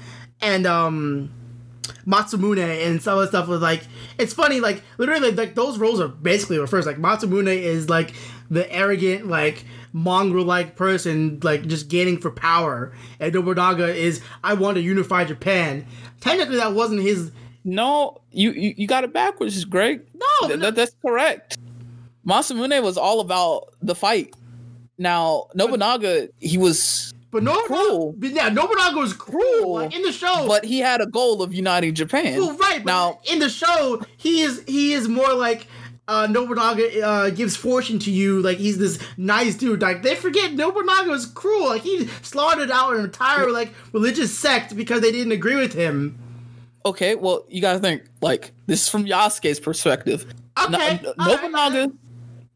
[0.42, 1.30] and um
[2.06, 3.82] Masamune and some of the stuff was like
[4.18, 6.86] it's funny like literally like those roles are basically reversed.
[6.86, 8.14] Like Masamune is like
[8.50, 14.54] the arrogant like mongrel like person like just gaining for power, and Nobunaga is I
[14.54, 15.86] want to unify Japan.
[16.20, 17.30] Technically, that wasn't his.
[17.64, 20.02] No, you, you you got it backwards, Greg.
[20.14, 20.66] No, Th- no.
[20.66, 21.58] that- that's correct.
[22.26, 24.34] Masamune was all about the fight.
[24.98, 28.14] Now Nobunaga, he was, But Cruel.
[28.16, 30.46] but yeah, Nobunaga was cruel like, in the show.
[30.48, 32.38] but he had a goal of uniting Japan.
[32.40, 35.68] Well, right, but now, in the show, he is he is more like
[36.08, 39.80] uh, Nobunaga uh, gives fortune to you, like he's this nice dude.
[39.80, 41.68] Like they forget Nobunaga was cruel.
[41.68, 46.18] Like he slaughtered out an entire like religious sect because they didn't agree with him.
[46.84, 50.26] okay, well, you got to think like this is from Yasuke's perspective.
[50.66, 51.26] Okay, No-.
[51.26, 51.92] Nobunaga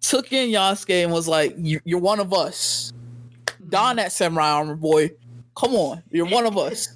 [0.01, 2.93] took in Yasuke and was like, "You're one of us.
[3.69, 5.11] Don that samurai armor, boy.
[5.57, 6.89] Come on, you're one of us."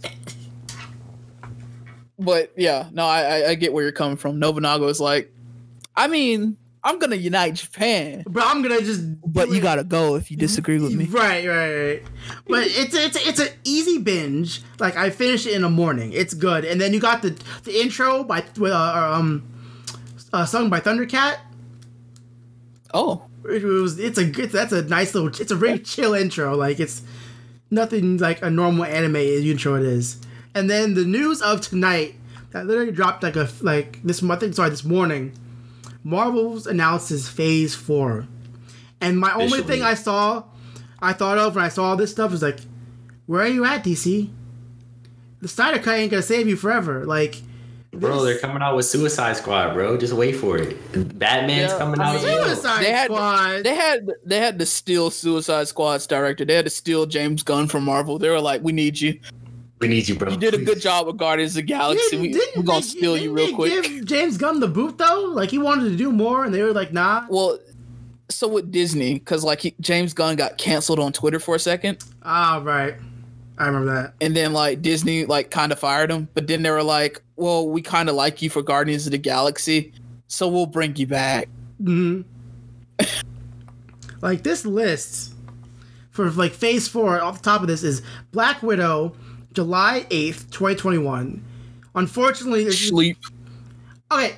[2.18, 4.38] But yeah, no, I, I get where you're coming from.
[4.40, 5.32] Nobunaga is like,
[5.96, 9.02] I mean, I'm gonna unite Japan, But I'm gonna just.
[9.32, 9.60] but you it.
[9.62, 11.04] gotta go if you disagree with me.
[11.04, 12.02] Right, right, right.
[12.48, 14.62] But it's it's it's an easy binge.
[14.80, 16.12] Like I finish it in the morning.
[16.12, 19.44] It's good, and then you got the the intro by uh, um
[20.32, 21.36] uh, sung by Thundercat.
[22.92, 26.54] Oh, it was it's a good that's a nice little it's a very chill intro
[26.56, 27.02] like it's
[27.70, 30.20] nothing like a normal anime intro it is
[30.54, 32.14] and then the news of tonight
[32.50, 35.32] that literally dropped like a like this month sorry this morning
[36.02, 38.26] marvel's announces phase four
[39.00, 40.42] and my only thing i saw
[41.00, 42.30] I thought of when I saw all this stuff.
[42.30, 42.58] Was like,
[43.26, 44.30] where are you at, DC?
[45.40, 47.04] The Snyder Cut ain't gonna save you forever.
[47.04, 47.42] Like,
[47.92, 49.96] Bro, they're coming out with Suicide Squad, bro.
[49.96, 51.18] Just wait for it.
[51.18, 52.22] Batman's Yeah, coming I out.
[52.22, 53.64] mean, Suicide They had- Squad.
[53.64, 56.44] They had they had to steal Suicide Squad's director.
[56.44, 58.18] They had to steal James Gunn from Marvel.
[58.18, 59.18] They were like, "We need you.
[59.80, 60.30] we need you, bro.
[60.30, 62.10] You did a good job with Guardians of the Galaxy.
[62.10, 64.98] Didn't- We, didn't we're gonna they- steal you real quick." Give James Gunn the boot
[64.98, 65.30] though.
[65.32, 67.58] Like he wanted to do more, and they were like, "Nah." Well,
[68.28, 72.04] so with Disney, because like he, James Gunn got canceled on Twitter for a second,
[72.22, 72.94] Ah, right.
[73.58, 74.14] I remember that.
[74.20, 76.28] and then like Disney like kind of fired him.
[76.34, 79.18] But then they were like, "Well, we kind of like you for Guardians of the
[79.18, 79.92] Galaxy,
[80.28, 81.48] so we'll bring you back."
[81.82, 82.22] hmm
[84.20, 85.34] like this list
[86.10, 87.20] for like Phase Four.
[87.20, 89.14] Off the top of this is Black Widow,
[89.52, 91.44] July eighth, twenty twenty one.
[91.94, 93.16] Unfortunately, Sleep.
[94.10, 94.36] okay.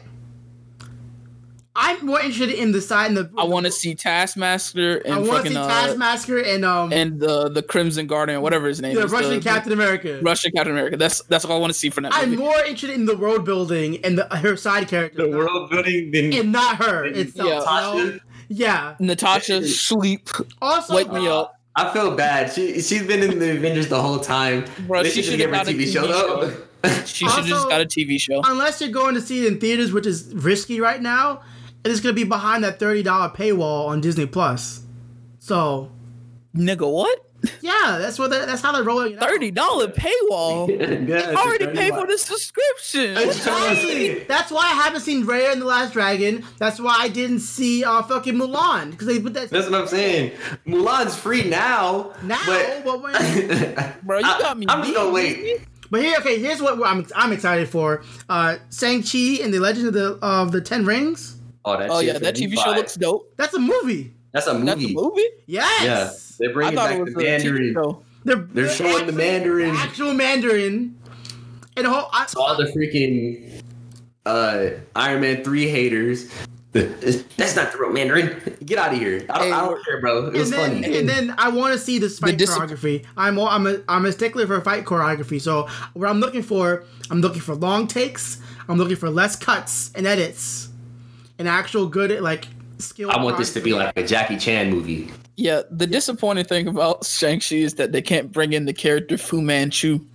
[1.76, 3.30] I'm more interested in the side in the.
[3.38, 7.20] I want to see Taskmaster and I want to fucking see uh, and um and
[7.20, 10.18] the the Crimson Guardian, whatever his name is the is, Russian the, Captain America.
[10.22, 10.96] Russian Captain America.
[10.96, 12.42] That's that's all I want to see from that I'm movie.
[12.42, 16.32] more interested in the world building and the, her side character, the world building than
[16.32, 17.48] and not her itself.
[17.48, 17.94] Yeah.
[17.94, 18.10] you know?
[18.10, 18.20] Tasha.
[18.48, 18.96] Yeah.
[18.98, 20.28] Natasha, sleep.
[20.60, 21.54] Also, Wake me up.
[21.76, 22.52] I feel bad.
[22.52, 24.64] She she's been in the Avengers the whole time.
[24.86, 26.56] Bro, they she should just should've give a got a TV show though.
[27.04, 28.40] She should have just got a TV show.
[28.44, 31.42] unless you're going to see it in theaters, which is risky right now,
[31.84, 34.82] it is going to be behind that thirty dollar paywall on Disney Plus.
[35.38, 35.90] So
[36.54, 37.26] Nigga, what?
[37.62, 39.16] yeah, that's what they're, that's how they're rolling.
[39.16, 40.68] Thirty dollar paywall.
[41.08, 43.16] yeah, I already paid for the subscription.
[43.16, 44.24] Exactly.
[44.24, 46.44] That's why I haven't seen Raya and the Last Dragon.
[46.58, 49.48] That's why I didn't see uh, fucking Mulan because they put that.
[49.50, 50.32] That's what I'm saying.
[50.66, 52.12] Mulan's free now.
[52.22, 55.62] Now, but, but when- Bro, you got me I'm just gonna wait.
[55.90, 58.02] But here, okay, here's what I'm I'm excited for.
[58.28, 61.39] Uh, Shang Chi and the Legend of the of the Ten Rings.
[61.64, 63.32] Oh, that Oh yeah, that TV show looks dope.
[63.36, 64.14] That's a movie.
[64.32, 64.66] That's a movie.
[64.66, 65.28] That's a movie.
[65.46, 65.82] Yes.
[65.84, 66.12] Yeah,
[66.46, 67.96] they're bringing back the a TV Mandarin.
[68.24, 69.74] They're, They're showing the Mandarin.
[69.76, 70.96] Actual Mandarin.
[71.76, 72.08] And the whole.
[72.12, 73.62] I, all the freaking
[74.26, 76.30] uh, Iron Man three haters.
[76.72, 78.56] That's not the real Mandarin.
[78.64, 79.26] Get out of here.
[79.28, 80.18] I don't, Hey, I don't care, bro.
[80.18, 80.98] It and was then, funny.
[80.98, 83.04] and then I want to see this fight dis- choreography.
[83.16, 85.40] I'm all, I'm a I'm a stickler for fight choreography.
[85.40, 88.40] So what I'm looking for, I'm looking for long takes.
[88.68, 90.68] I'm looking for less cuts and edits,
[91.40, 92.46] and actual good like
[92.78, 93.10] skill.
[93.10, 95.10] I want this to be like a Jackie Chan movie.
[95.36, 99.40] Yeah, the disappointing thing about Shang-Chi is that they can't bring in the character Fu
[99.40, 99.98] Manchu.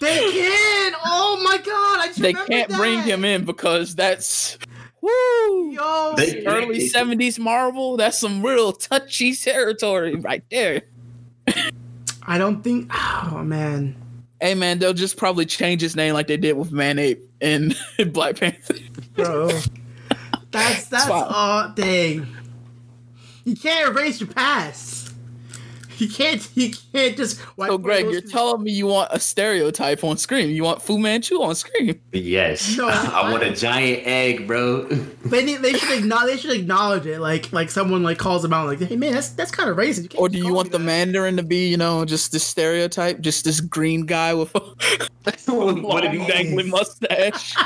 [0.00, 0.92] They can!
[1.04, 2.00] Oh my god!
[2.00, 4.56] I just they can't bring him in because that's
[5.00, 5.70] woo.
[5.72, 10.82] Yo, They- Early 70s Marvel, that's some real touchy territory right there.
[12.22, 12.92] I don't think.
[13.32, 13.96] Oh man.
[14.40, 17.76] Hey man, they'll just probably change his name like they did with Man Ape and
[18.12, 18.74] Black Panther.
[19.14, 19.50] bro.
[20.50, 22.26] That's that's all dang.
[23.44, 24.97] You can't erase your past.
[25.98, 26.48] You can't.
[26.54, 27.40] You can't just.
[27.56, 30.50] wipe So Greg, you're two- telling me you want a stereotype on screen.
[30.50, 32.00] You want Fu Manchu on screen.
[32.12, 32.76] Yes.
[32.76, 34.84] No, I want a giant egg, bro.
[34.84, 36.34] They need, They should acknowledge.
[36.34, 37.18] They should acknowledge it.
[37.20, 38.66] Like like someone like calls them out.
[38.66, 40.04] Like, hey man, that's that's kind of racist.
[40.04, 42.44] You can't Or do you want the that." Mandarin to be, you know, just this
[42.44, 44.60] stereotype, just this green guy with a
[45.52, 46.26] one long of these.
[46.28, 47.56] dangling mustache?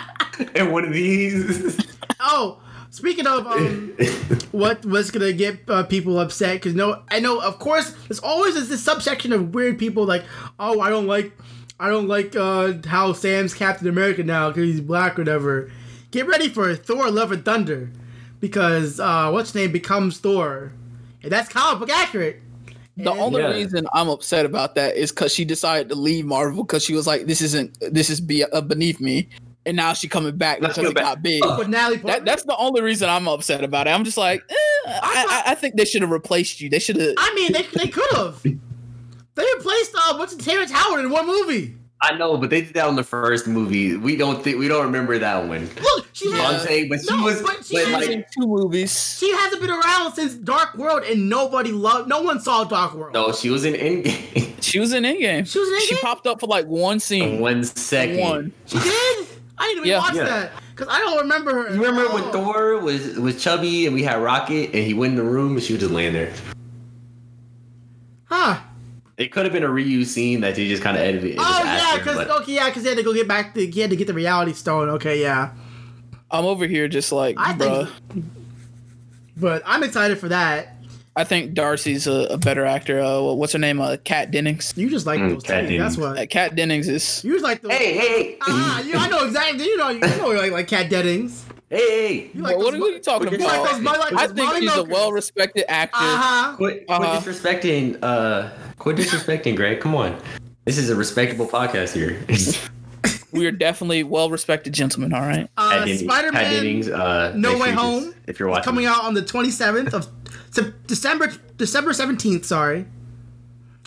[0.55, 1.87] And one of these.
[2.21, 2.62] Oh,
[2.93, 3.89] speaking of um,
[4.53, 6.55] what was gonna get uh, people upset?
[6.57, 7.41] Because no, I know.
[7.41, 10.25] Of course, there's always this, this subsection of weird people like,
[10.61, 11.33] oh, I don't like,
[11.81, 15.73] I don't like uh, how Sam's Captain America now because he's black or whatever.
[16.13, 17.91] Get ready for Thor: Love and Thunder,
[18.39, 20.73] because uh, what's his name becomes Thor,
[21.23, 22.41] and that's comic book accurate.
[22.99, 23.53] The And- only Yeah.
[23.53, 27.07] reason I'm upset about that is because she decided to leave Marvel because she was
[27.07, 29.29] like, "This isn't, this is be, uh, beneath me,"
[29.67, 31.05] and now she coming back Let's because go it back.
[31.05, 31.43] got big.
[31.45, 31.71] with
[32.03, 33.91] That, that's the only reason I'm upset about it.
[33.91, 34.55] I'm just like, eh,
[34.87, 36.69] I, I, I think they should have replaced you.
[36.69, 37.15] They should have.
[37.19, 38.43] I mean, they, they could have.
[38.43, 41.77] They replaced uh, what's it, Terrence Howard in one movie.
[42.05, 43.97] I know, but they did that on the first movie.
[43.97, 45.71] We don't think we don't remember that one.
[45.81, 46.89] Look, she You know I'm has, saying?
[46.89, 49.17] But she No, was but she but, has- like, in two movies.
[49.21, 52.09] she hasn't been around since Dark World, and nobody loved.
[52.09, 53.15] No one saw Dark World.
[53.15, 54.49] no, she was in Endgame.
[54.63, 55.47] She was in Endgame.
[55.47, 57.39] She was in She popped up for like one scene.
[57.41, 58.19] one second.
[58.21, 58.53] One.
[58.67, 59.22] She did.
[59.59, 59.99] I didn't even Yeah.
[59.99, 60.25] watch Yeah.
[60.25, 61.75] that because I don't remember her.
[61.75, 62.33] You remember when.
[62.33, 65.63] Thor was was chubby and we had Rocket and he went in the room and
[65.63, 66.33] she was just laying there.
[68.25, 68.59] Huh?
[69.19, 71.37] It could have been a reuse scene that they just kind of edited.
[71.39, 73.55] Oh yeah, because but- okay, yeah, because he had to go get back.
[73.55, 74.89] To, he had to get the Reality Stone.
[74.91, 75.51] Okay, yeah.
[76.31, 77.91] I'm over here just like, I bruh.
[78.09, 78.25] think,
[79.37, 80.77] but I'm excited for that.
[81.15, 83.01] I think Darcy's a, a better actor.
[83.01, 83.81] Uh, what's her name?
[83.81, 84.73] Uh, Kat Dennings.
[84.77, 85.79] You just like Mm, those Kat titties.
[85.79, 85.99] That's Dennings.
[85.99, 86.31] Uh, what.
[86.31, 87.23] Kat Dennings is.
[87.25, 87.73] You just like those.
[87.73, 88.39] hey, hey, hey.
[88.43, 89.65] Ah, you, I know exactly.
[89.65, 91.45] You know, you know, like like Kat Dennings.
[91.69, 93.73] Hey, hey, You like Bro, what those are you talking you You like about?
[93.73, 95.97] those, Molly- like I think Molly he's a well-respected actor.
[96.01, 96.57] Uh-huh.
[96.57, 97.21] quit, quit Uh-huh.
[97.21, 97.99] disrespecting.
[98.03, 99.81] Uh, quit disrespecting, Greg.
[99.81, 100.19] Come on,
[100.67, 102.23] this is a respectable podcast here.
[103.33, 105.15] We are definitely well-respected gentlemen.
[105.15, 105.49] All right.
[105.57, 109.05] Uh, Pat Dennings- Pat Spider-Man uh, No Way Home just- if you're watching, coming out
[109.05, 110.07] on the 27th of
[110.87, 112.87] December December 17th, sorry.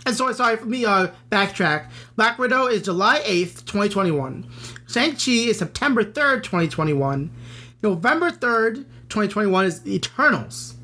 [0.05, 1.89] And sorry, sorry for me, uh, backtrack.
[2.15, 4.47] Black Widow is July 8th, 2021.
[4.87, 7.31] Shang-Chi is September 3rd, 2021.
[7.81, 10.75] November 3rd, 2021 is Eternals.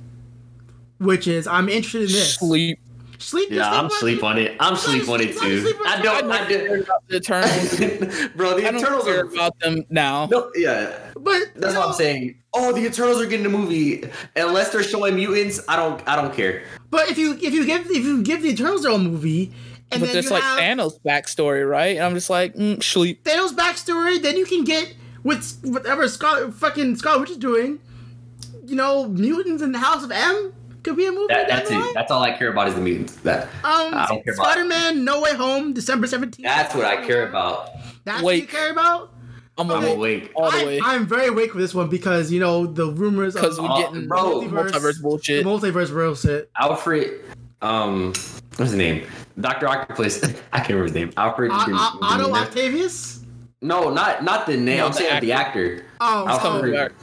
[0.98, 2.36] Which is, I'm interested in this.
[2.36, 2.80] Sleep.
[3.22, 4.58] Sleep Yeah, I'm sleep on it.
[4.60, 5.62] I'm sleep on it too.
[5.62, 6.32] sleep on I don't.
[6.32, 6.84] I do.
[7.08, 8.30] The Eternals.
[8.36, 9.26] Bro, the I Eternals are.
[9.26, 10.26] about them now.
[10.26, 12.42] No, yeah, But that's what know, I'm saying.
[12.54, 14.04] Oh, the Eternals are getting a movie.
[14.36, 16.06] Unless they're showing mutants, I don't.
[16.08, 16.64] I don't care.
[16.90, 19.54] But if you if you give if you give the Eternals their own movie,
[19.92, 21.98] and But then there's like have Thanos backstory, right?
[21.98, 23.24] And I'm just like, mm, sleep.
[23.24, 27.80] Thanos backstory, then you can get with whatever Scott fucking Scott Witch is doing.
[28.66, 30.54] You know, mutants in the House of M
[30.84, 31.34] could be a movie.
[31.34, 31.94] That, that's it.
[31.94, 33.16] That's all I care about is the mutants.
[33.18, 34.34] That Um, I don't care.
[34.36, 36.46] Spider-Man: No Way Home, December seventeenth.
[36.48, 37.70] That's what I care about.
[38.04, 39.14] That's what you care about.
[39.58, 40.32] I'm I'm awake awake.
[40.36, 43.34] all the I, way I'm very awake for this one because you know the rumors
[43.36, 45.46] because we're Oh, getting bro, multiverse, the bullshit.
[45.46, 46.50] multiverse real shit.
[46.60, 47.22] Alfred.
[47.62, 48.08] Um,
[48.56, 49.06] what's his name?
[49.40, 50.24] Doctor Octopus.
[50.54, 51.12] I can't remember his name.
[51.18, 51.52] Alfred.
[51.52, 53.20] O- the- O- the- Uh, Otto Octavius.
[53.62, 54.78] No, not not the name.
[54.78, 55.86] No, I'm the saying the actor.
[56.00, 56.94] Oh, Alfred.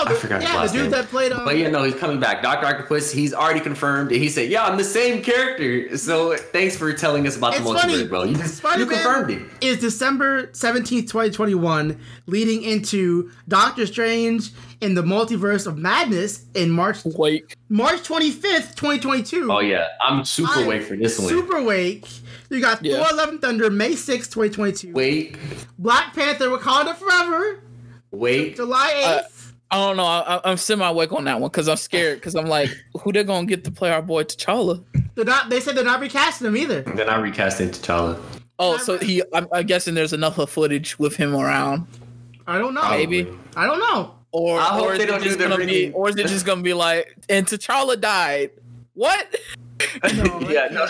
[0.00, 0.10] Oh, coming back.
[0.10, 0.90] I the, forgot his yeah, the dude name.
[0.92, 1.32] that played.
[1.32, 2.42] Um, But yeah, no, he's coming back.
[2.42, 3.10] Doctor Octopus.
[3.12, 4.10] He's already confirmed.
[4.10, 7.70] He said, "Yeah, I'm the same character." So thanks for telling us about It's the
[7.70, 8.06] multiverse, funny.
[8.06, 8.22] bro.
[8.24, 9.42] You, you Spider-Man confirmed it.
[9.64, 17.04] is December 17th, 2021, leading into Doctor Strange in the Multiverse of Madness in March
[17.04, 17.56] Wake.
[17.68, 19.50] March 25th, 2022.
[19.52, 21.28] Oh yeah, I'm super I'm wait for this one.
[21.28, 22.06] Super Wake.
[22.50, 23.02] You got Yeah.
[23.04, 24.92] Thor: Love and Thunder, May 6th, 2022.
[24.92, 25.36] Wait,
[25.78, 27.60] Black Panther: Wakanda Forever,
[28.10, 28.56] wait.
[28.56, 28.92] July
[29.24, 29.37] 8th.
[29.70, 30.04] I don't know.
[30.06, 32.18] I, I'm semi awake on that one because I'm scared.
[32.18, 32.70] Because I'm like,
[33.02, 34.82] who they gonna get to play our boy T'Challa?
[35.14, 35.50] they're not.
[35.50, 36.82] They said they're not recasting him either.
[36.82, 38.18] They're not recasting T'Challa.
[38.58, 39.22] Oh, so he.
[39.34, 41.86] I'm, I'm guessing there's enough of footage with him around,
[42.46, 42.88] I don't know.
[42.90, 43.24] Maybe.
[43.24, 43.40] Probably.
[43.56, 44.14] I don't know.
[44.32, 46.08] or I hope or is they it don't do just the gonna be, freaking- or
[46.08, 48.50] is it just gonna be like, and T'Challa died?
[48.94, 49.36] What?
[50.14, 50.86] No, yeah, I no.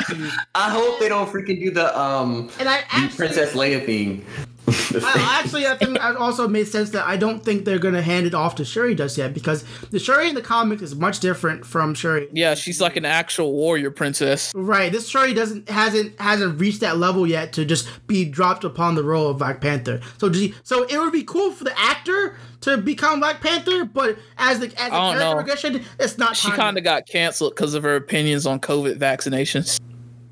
[0.55, 4.25] I hope they don't freaking do the um And I the actually, Princess Leia thing.
[4.69, 8.27] I, actually, I think it also made sense that I don't think they're gonna hand
[8.27, 11.65] it off to Shuri just yet because the Shuri in the comics is much different
[11.67, 12.29] from Shuri.
[12.33, 14.53] Yeah, she's like an actual warrior princess.
[14.55, 18.95] Right, this Shuri doesn't hasn't hasn't reached that level yet to just be dropped upon
[18.95, 20.01] the role of Black Panther.
[20.19, 23.85] So, do you- so it would be cool for the actor to become Black Panther,
[23.85, 25.35] but as the as the character know.
[25.35, 26.37] progression, it's not.
[26.37, 29.81] She kind of got canceled because of her opinions on COVID vaccinations.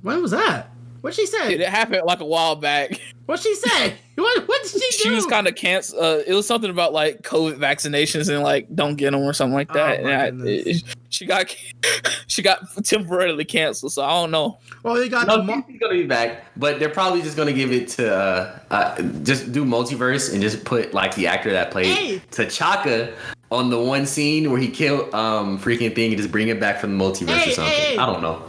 [0.02, 0.70] When was that?
[1.00, 1.52] What she said?
[1.52, 3.00] It happened like a while back.
[3.26, 3.94] What she said?
[4.14, 4.86] What what did she do?
[4.90, 6.02] She was kind of canceled.
[6.02, 9.52] Uh, it was something about like COVID vaccinations and like don't get them or something
[9.54, 10.00] like that.
[10.00, 11.54] Oh, and I, it- she got
[12.28, 13.92] she got temporarily canceled.
[13.92, 14.58] So I don't know.
[14.84, 17.52] Well, they got No, the mo- he's gonna be back, but they're probably just gonna
[17.52, 21.70] give it to uh, uh, just do multiverse and just put like the actor that
[21.72, 22.18] played Hey.
[22.30, 23.12] T'Chaka
[23.50, 26.78] on the one scene where he killed um freaking thing and just bring it back
[26.80, 27.72] from the multiverse Hey, or something.
[27.74, 27.98] hey, hey.
[27.98, 28.42] I don't know.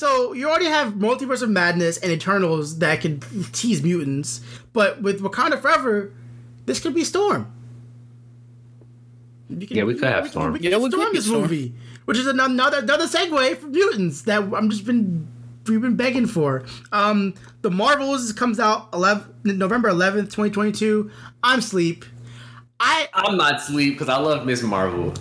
[0.00, 3.20] So you already have Multiverse of Madness and Eternals that can
[3.52, 4.40] tease mutants,
[4.72, 6.10] but with Wakanda Forever,
[6.64, 7.52] this could be Storm.
[9.50, 10.54] Can- Yeah, we could have Storm.
[10.54, 11.42] We can Yeah, get we could Storm get this Storm.
[11.42, 11.74] movie,
[12.06, 15.28] which is another another segue for mutants that I'm just been
[15.66, 16.64] we've been begging for.
[16.92, 21.10] Um, the Marvels comes out 11, November 11th, 2022.
[21.42, 22.06] I'm sleep.
[22.80, 25.12] I I'm not sleep because I love Miss Marvel.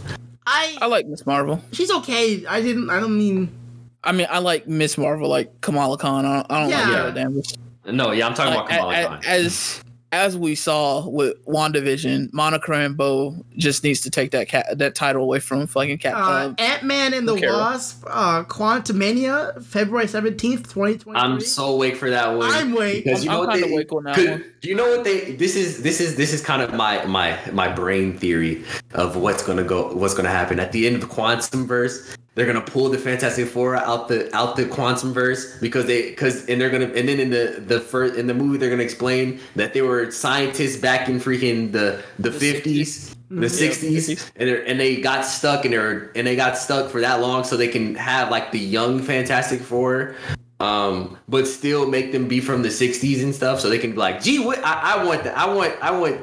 [0.48, 1.62] I I like Miss Marvel.
[1.74, 2.46] she's okay.
[2.46, 2.90] I didn't.
[2.90, 3.58] I don't mean.
[4.04, 6.26] I mean, I like Miss Marvel, like Kamala Khan.
[6.26, 6.82] I don't, I don't Yeah.
[6.84, 7.54] like Carol Danvers.
[7.92, 9.20] No, yeah, I'm talking Like, about Kamala a- a- Khan.
[9.26, 14.96] as as we saw with WandaVision, Monica Rambeau just needs to take that cat that
[14.96, 16.16] title away from fucking Cat.
[16.16, 17.60] Uh, Uh, Ant Man and the Carol.
[17.60, 21.20] Wasp, uh, Quantumania, February 17th, twenty twenty.
[21.20, 22.50] I'm so awake for that one.
[22.52, 23.04] I'm awake.
[23.04, 23.74] because you I'm- know I'm what kinda they.
[23.74, 24.44] awake on that could- one.
[24.62, 25.32] Do you know what they?
[25.34, 29.44] This is this is this is kind of my my my brain theory of what's
[29.44, 32.02] gonna go, what's gonna happen at the end of the quantum verse.
[32.40, 36.46] They're gonna pull the Fantastic Four out the out the quantum verse because they because
[36.48, 39.42] and they're gonna and then in the the first in the movie they're gonna explain
[39.58, 43.14] that they were scientists back in freaking the the fifties.
[43.30, 47.02] The sixties, and they're, and they got stuck, and they're and they got stuck for
[47.02, 50.16] that long, so they can have like the young Fantastic Four,
[50.62, 53.98] um, but still make them be from the '60s and stuff, so they can be
[53.98, 54.60] like, "Gee, what?
[54.64, 55.38] I, I want that.
[55.38, 55.76] I want.
[55.82, 56.22] I want.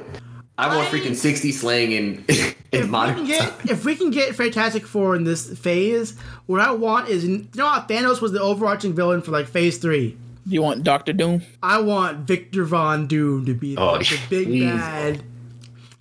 [0.59, 3.84] I want I- freaking sixty slang in if in we, modern can get, time." if
[3.84, 7.80] we can get Fantastic Four in this phase, what I want is you know how
[7.82, 10.16] Thanos was the overarching villain for like Phase Three.
[10.46, 11.42] you want Doctor Doom?
[11.62, 14.64] I want Victor Von Doom to be Oh, like, the big please.
[14.70, 15.22] bad.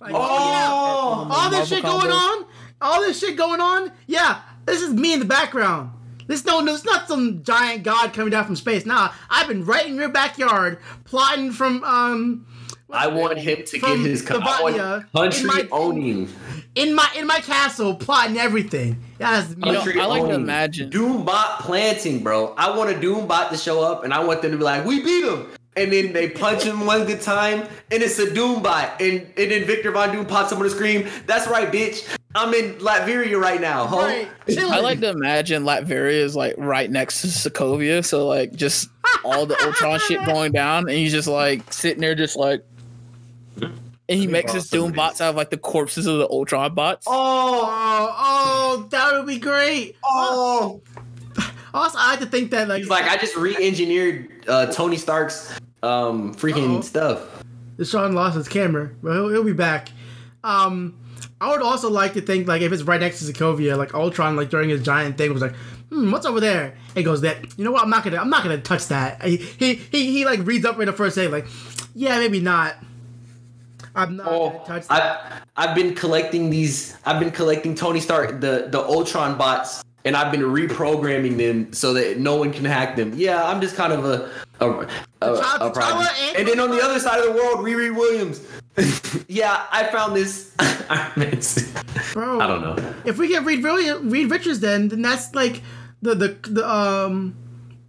[0.00, 2.00] Like, oh, yeah, all this shit combo.
[2.00, 2.46] going on,
[2.80, 3.90] all this shit going on.
[4.06, 5.90] Yeah, this is me in the background.
[6.28, 8.86] This no, no, it's not some giant god coming down from space.
[8.86, 12.46] Nah, I've been right in your backyard, plotting from um
[12.90, 16.28] I want him to get his co- I country in my- owning.
[16.74, 19.02] in my in my castle, plotting everything.
[19.18, 19.50] That's.
[19.50, 22.54] You know, I like to imagine- Doombot planting, bro.
[22.56, 25.02] I want a Doombot to show up, and I want them to be like, "We
[25.02, 29.26] beat him," and then they punch him one good time, and it's a Doombot, and
[29.36, 31.08] and then Victor Von Doom pops up on the screen.
[31.26, 32.06] That's right, bitch.
[32.36, 34.02] I'm in Latveria right now, ho.
[34.02, 34.28] Right.
[34.58, 38.90] I like to imagine Latveria is like right next to Sokovia, so like just
[39.24, 42.60] all the Ultron shit going down, and he's just like sitting there, just like,
[43.62, 43.72] and
[44.08, 47.06] he makes his Doom bots out of like the corpses of the Ultron bots.
[47.08, 47.12] Oh,
[47.68, 49.96] Oh, oh, that would be great.
[50.04, 50.80] oh.
[51.74, 55.58] Also, I like to think that like, He's like, I just re-engineered uh, Tony Stark's
[55.82, 56.80] um freaking Uh-oh.
[56.80, 57.44] stuff.
[57.76, 59.90] Deshaun lost his camera, but he'll, he'll be back.
[60.42, 60.98] Um,
[61.38, 64.36] I would also like to think like if it's right next to Sokovia, like Ultron,
[64.36, 65.54] like during his giant thing was like,
[65.90, 66.74] hmm, what's over there?
[66.94, 67.58] He goes that.
[67.58, 67.82] You know what?
[67.82, 68.16] I'm not gonna.
[68.16, 69.22] I'm not gonna touch that.
[69.22, 71.46] He he he, he like reads up in the first day, like,
[71.94, 72.76] yeah, maybe not.
[73.96, 75.42] I'm not Oh, gonna touch that.
[75.56, 76.96] I've I've been collecting these.
[77.04, 81.92] I've been collecting Tony Stark the the Ultron bots, and I've been reprogramming them so
[81.94, 83.12] that no one can hack them.
[83.16, 84.30] Yeah, I'm just kind of a
[84.60, 85.76] a, a, a project.
[85.76, 88.40] T'Challa and- And then on the other side of the world, Riri Williams.
[89.28, 90.54] yeah, I found this.
[90.88, 91.68] Iron Man suit.
[92.12, 92.94] Bro, I don't know.
[93.04, 95.62] If we get Reed Williams, Reed Richards, then then that's like
[96.02, 97.34] the the the um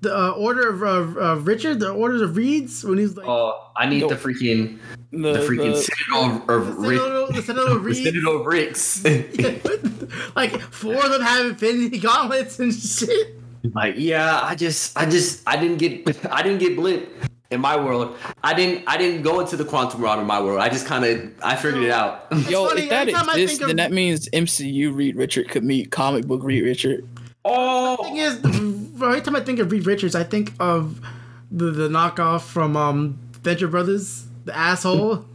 [0.01, 0.83] the uh, order of
[1.17, 3.27] uh, uh, Richard, the orders of Reeds when he's like.
[3.27, 4.79] Oh, I need the freaking
[5.11, 6.99] The, the freaking the- Citadel of, of the Rick.
[6.99, 8.03] Citadel- the Citadel of The Reeds.
[8.03, 9.03] Citadel of Ricks.
[10.35, 13.35] like four of them have infinity gauntlets and shit.
[13.73, 17.09] Like, yeah, I just, I just, I didn't get, I didn't get blip
[17.51, 18.15] in my world.
[18.43, 20.59] I didn't, I didn't go into the quantum realm in my world.
[20.59, 22.27] I just kind of, I figured it out.
[22.49, 25.63] Yo, funny, if that every exists, think of- then that means MCU Reed Richard could
[25.63, 27.07] meet comic book Reed Richard.
[27.43, 30.99] Oh, the thing is, every time I think of Reed Richards, I think of
[31.49, 35.25] the the knockoff from um Venture Brothers, the asshole.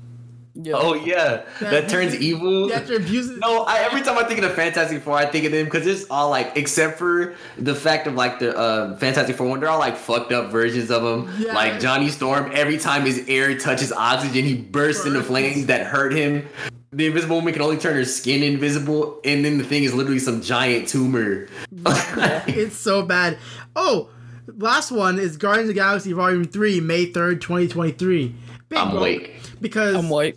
[0.55, 2.69] Yo, oh yeah, that turns evil.
[2.69, 3.39] Yeah, after abusing.
[3.39, 5.87] No, I, every time I think of the Fantastic Four, I think of them because
[5.87, 9.71] it's all like, except for the fact of like the uh, Fantastic Four one, they're
[9.71, 11.35] all like fucked up versions of them.
[11.39, 11.55] Yeah.
[11.55, 16.13] Like Johnny Storm, every time his air touches oxygen, he bursts into flames that hurt
[16.13, 16.47] him.
[16.93, 20.19] The Invisible Woman can only turn her skin invisible, and then the thing is literally
[20.19, 21.49] some giant tumor.
[21.73, 23.39] it's so bad.
[23.75, 24.11] Oh,
[24.59, 28.35] last one is Guardians of the Galaxy Volume Three, May third, twenty twenty three.
[28.77, 29.35] I'm awake.
[29.61, 30.37] because I'm white.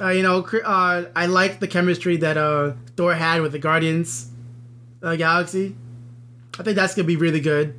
[0.00, 4.30] uh, you know uh, I like the chemistry that uh, Thor had with the Guardians
[5.02, 5.74] of the Galaxy.
[6.58, 7.74] I think that's gonna be really good.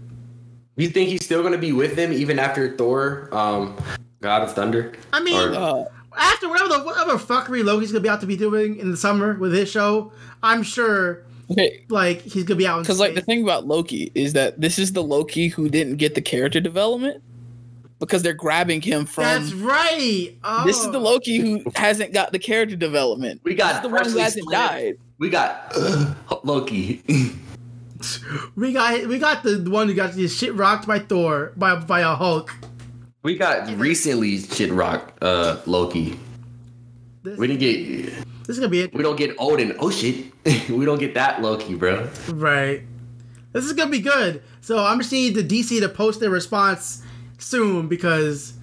[0.76, 3.76] You think he's still gonna be with them even after Thor, um,
[4.22, 4.94] God of Thunder?
[5.14, 5.84] I mean, Or- Uh,
[6.18, 9.36] after whatever the whatever fuckery Loki's gonna be out to be doing in the summer
[9.40, 10.12] with his show,
[10.44, 12.82] I'm sure okay, like he's gonna be out.
[12.84, 16.16] because like the thing about Loki is that this is the Loki who didn't get
[16.16, 17.22] the character development
[18.00, 19.24] because they're grabbing him from.
[19.24, 20.32] that's right.
[20.44, 20.66] Oh.
[20.66, 23.42] This is the Loki who hasn't got the character development.
[23.44, 24.58] We got the one who hasn't split.
[24.58, 24.94] died.
[25.18, 25.76] We got
[26.44, 27.02] Loki.
[28.56, 32.02] We got we got the one who got his shit rocked by Thor by by
[32.02, 32.54] a Hulk.
[33.24, 36.20] we got recently shit rocked uh Loki.
[37.24, 38.06] This, We didn't get
[38.46, 38.94] this is gonna be it.
[38.94, 39.76] we don't get Odin.
[39.80, 40.26] Oh shit.
[40.70, 42.08] we don't get that Loki, bro.
[42.30, 42.84] Right.
[43.54, 44.44] This is gonna be good.
[44.62, 47.02] So I'm just need the DC to post their response
[47.38, 48.54] soon because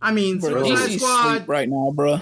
[0.00, 1.48] I mean Bro, Suicide DC's Squad.
[1.48, 2.20] right now, bro.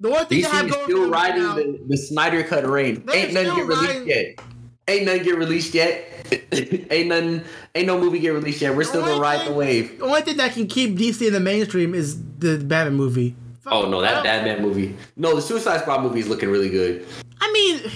[0.00, 2.42] The one thing they have is going for still them right now, the, the Snyder
[2.42, 3.02] cut rain.
[3.04, 4.40] They're Ain't nothing get released riding- yet.
[4.88, 6.06] Ain't nothing get released yet.
[6.90, 7.42] ain't nothing
[7.74, 8.74] ain't no movie get released yet.
[8.74, 9.98] We're still gonna only ride the wave.
[9.98, 13.36] the only thing that can keep DC in the mainstream is the Batman movie.
[13.66, 14.96] Oh no, that Batman movie.
[15.16, 17.06] No, the Suicide Squad movie is looking really good.
[17.40, 17.92] I mean,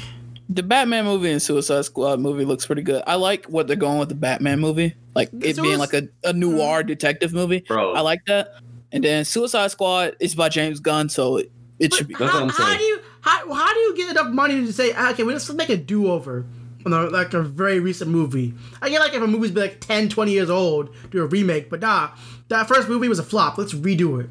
[0.48, 3.02] The Batman movie and Suicide Squad movie looks pretty good.
[3.06, 6.08] I like what they're going with the Batman movie, like it Suic- being like a,
[6.22, 7.60] a noir detective movie.
[7.60, 7.94] Bro.
[7.94, 8.48] I like that.
[8.92, 12.14] And then Suicide Squad is by James Gunn, so it, it should be.
[12.14, 14.72] how, That's what I'm how do you how, how do you get enough money to
[14.72, 16.44] say "Ah, okay, we let's make a do over
[16.84, 18.54] on a, like a very recent movie?
[18.82, 21.70] I get like if a movie's been like 10, 20 years old, do a remake,
[21.70, 22.10] but nah,
[22.48, 23.56] that first movie was a flop.
[23.56, 24.28] Let's redo it.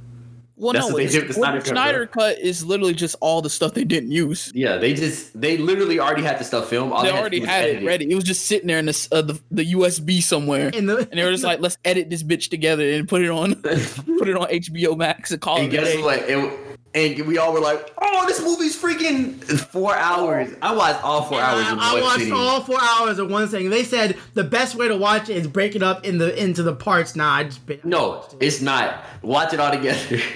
[0.56, 2.94] Well, That's no, what they it's, did with the well, Snyder Cut, Cut is literally
[2.94, 4.52] just all the stuff they didn't use.
[4.54, 6.94] Yeah, they just they literally already had the stuff filmed.
[6.94, 8.12] All They had already do had edit it ready.
[8.12, 11.20] It was just sitting there in this, uh, the the USB somewhere, In the and
[11.20, 14.36] they were just like, "Let's edit this bitch together and put it on, put it
[14.38, 16.20] on HBO Max and call And it a guess day." what?
[16.20, 21.24] It, and we all were like, "Oh, this movie's freaking four hours." I watched all
[21.24, 22.34] four hours in I, I one watched sitting.
[22.34, 23.70] all four hours of one thing.
[23.70, 26.64] They said the best way to watch it is break it up in the into
[26.64, 27.16] the parts.
[27.16, 29.04] Nah, I just been no, it's not.
[29.22, 30.20] Watch it all together.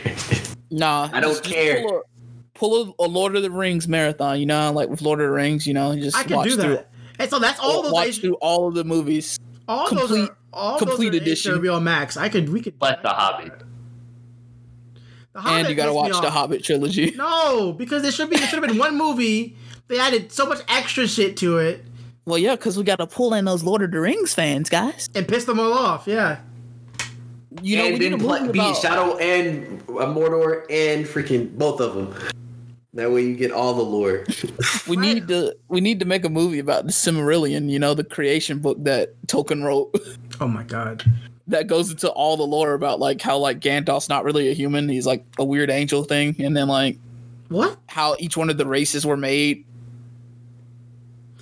[0.70, 1.82] Nah, I don't just- just care.
[1.82, 2.04] pull a-
[2.54, 4.38] pull a, a Lord of the Rings marathon.
[4.40, 5.66] You know, like with Lord of the Rings.
[5.66, 6.90] You know, just I can watch do through that.
[7.20, 9.40] And so that's all those watch H- through all of the movies.
[9.68, 11.56] all complete- those are, all complete those are edition.
[11.60, 12.18] HBO Max.
[12.18, 13.64] I could we could But The Hobbit.
[15.44, 16.30] The and you gotta watch the.
[16.30, 17.12] Hobbit trilogy.
[17.16, 19.56] No, because there should be there should have been one movie.
[19.88, 21.86] They added so much extra shit to it
[22.26, 25.10] Well, yeah, because we gotta pull in those Lord of the Rings fans, guys.
[25.16, 26.08] and piss them all off.
[26.08, 26.40] Yeah.
[27.62, 31.06] You know, we and need a then play, be about- Shadow and uh, Mordor and
[31.06, 32.14] freaking both of them.
[32.94, 34.26] That way you get all the lore.
[34.88, 37.70] we need to we need to make a movie about the Silmarillion.
[37.70, 39.94] You know, the creation book that Tolkien wrote.
[40.40, 41.04] Oh my god.
[41.48, 44.90] That goes into all the lore about like how like Gandalf's not really a human;
[44.90, 46.98] he's like a weird angel thing, and then like
[47.50, 47.78] What?
[47.88, 49.66] how each one of the races were made,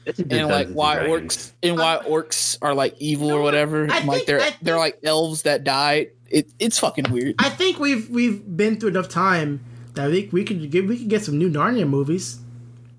[0.06, 3.92] and like why orcs and why orcs are like evil or whatever.
[3.92, 6.12] I and, like they're I they're like elves that died.
[6.30, 7.36] It it's fucking weird.
[7.40, 11.10] I think we've we've been through enough time that we, we could get we could
[11.10, 12.40] get some new Narnia movies.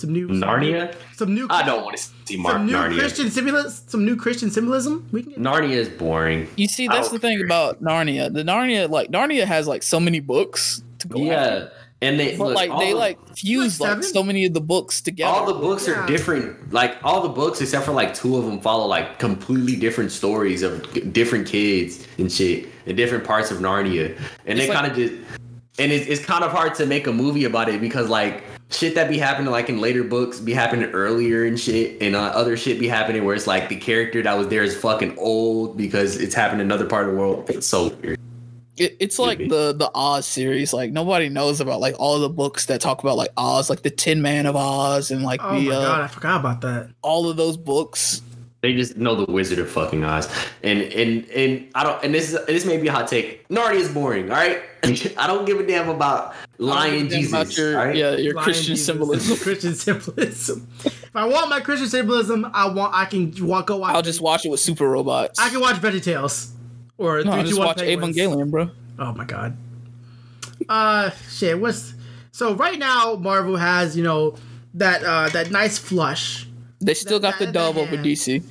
[0.07, 0.95] Some new Narnia?
[1.17, 2.99] Some new I don't want to see Mark some new Narnia.
[2.99, 5.07] Christian symbolism some new Christian symbolism.
[5.13, 6.49] We can get Narnia is boring.
[6.57, 8.33] You see, that's the don't thing about Narnia.
[8.33, 11.25] The Narnia like Narnia has like so many books to go after.
[11.25, 11.69] Yeah,
[12.03, 14.61] and they But look, like they the- like fuse Like like so many of the
[14.61, 15.31] books together.
[15.33, 16.05] all the books Yeah.
[16.05, 16.73] are different.
[16.73, 20.63] Like all the books, except for like two of them, follow like completely different stories
[20.63, 20.83] of
[21.13, 24.97] different kids and shit in different parts of Narnia, and It's they like- kind of
[24.97, 25.15] just
[25.79, 28.95] and it's, it's kind of hard to make a movie about it because like shit
[28.97, 32.57] that be happening like in later books be happening earlier and shit and uh, other
[32.57, 36.17] shit be happening where it's like the character that was there is fucking old because
[36.17, 38.19] it's happened in another part of the world it's so weird
[38.77, 39.49] It, it's like Maybe.
[39.51, 40.73] the the Oz series.
[40.75, 43.89] Like nobody knows about like all the books that talk about like Oz, like the
[43.91, 46.91] Tin Man of Oz, and like Oh the my uh, god, I forgot about that.
[47.03, 48.21] all of those books.
[48.63, 50.29] They just know the Wizard of fucking Oz,
[50.63, 52.03] and and and I don't.
[52.05, 53.49] And this is this may be a hot take.
[53.49, 54.29] Narnia is boring.
[54.31, 54.61] All right,
[55.17, 57.31] I don't give a damn about lion Think Jesus.
[57.33, 57.97] about your, all right?
[57.97, 58.87] yeah, your Lion Christian Jesus.
[58.87, 59.37] symbolism.
[59.43, 60.69] Christian symbolism.
[60.85, 63.95] if I want my Christian symbolism, I want I can walk go watch.
[63.95, 65.39] I'll just watch it with super robots.
[65.39, 66.51] I can watch VeggieTales
[66.99, 68.17] or no, I'll just 321 watch Penguins.
[68.17, 68.71] Evangelion, bro.
[68.99, 69.57] Oh my god.
[70.69, 71.61] Uh, shit.
[71.61, 71.95] What's
[72.33, 73.15] so right now?
[73.17, 74.37] Marvel has you know
[74.75, 76.47] that uh that nice flush,
[76.81, 77.97] They still That- got the that- dub that over.
[77.97, 78.43] DC.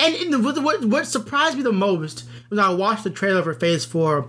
[0.00, 3.42] and in the, what, what what surprised me the most was I watched the trailer
[3.42, 4.28] for Phase Four.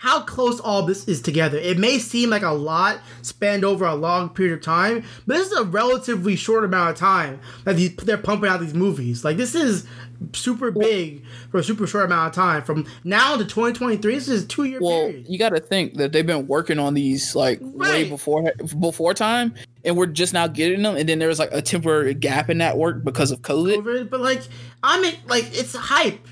[0.00, 1.58] How close all this is together.
[1.58, 5.50] It may seem like a lot spanned over a long period of time, but this
[5.50, 9.24] is a relatively short amount of time that these, they're pumping out these movies.
[9.24, 9.88] Like this is
[10.32, 12.62] super big for a super short amount of time.
[12.62, 15.26] From now to 2023, this is a two year Well, period.
[15.28, 19.52] you got to think that they've been working on these like way before before time,
[19.84, 20.96] and we're just now getting them.
[20.96, 24.02] And then there was like a temporary gap in that work because of COVID.
[24.02, 24.42] it, but like
[24.80, 26.24] I'm like it's hype.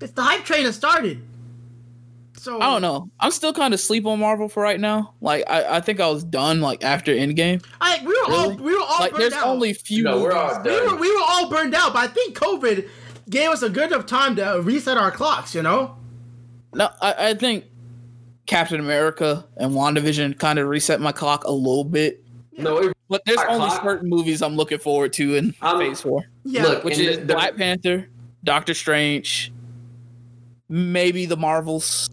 [0.00, 1.20] It's the hype train that started.
[2.42, 3.08] So I don't know.
[3.20, 5.14] I'm still kind of sleep on Marvel for right now.
[5.20, 7.64] Like I, I think I was done like after Endgame.
[7.80, 9.46] I we were all we were all Like burned there's out.
[9.46, 10.02] only few.
[10.02, 10.98] No, we're movies- all we were done.
[11.00, 12.88] we were all burned out, but I think COVID
[13.30, 15.54] gave us a good enough time to reset our clocks.
[15.54, 15.96] You know.
[16.74, 17.66] No, I, I think
[18.46, 22.24] Captain America and WandaVision kind of reset my clock a little bit.
[22.58, 26.00] No, it, But there's only clock- certain movies I'm looking forward to in Um, Phase
[26.00, 26.64] Four, Yeah.
[26.64, 28.08] Look, which is the- the- Black Panther,
[28.42, 29.52] Doctor Strange,
[30.68, 32.08] maybe the Marvels,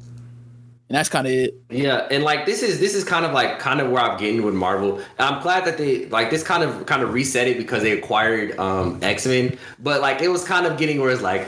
[0.90, 1.56] and that's kind of it.
[1.70, 4.42] Yeah, and like this is this is kind of like kind of where I'm getting
[4.42, 5.00] with Marvel.
[5.20, 8.58] I'm glad that they like this kind of kind of reset it because they acquired
[8.60, 11.48] um X Men, but like it was kind of getting where it's like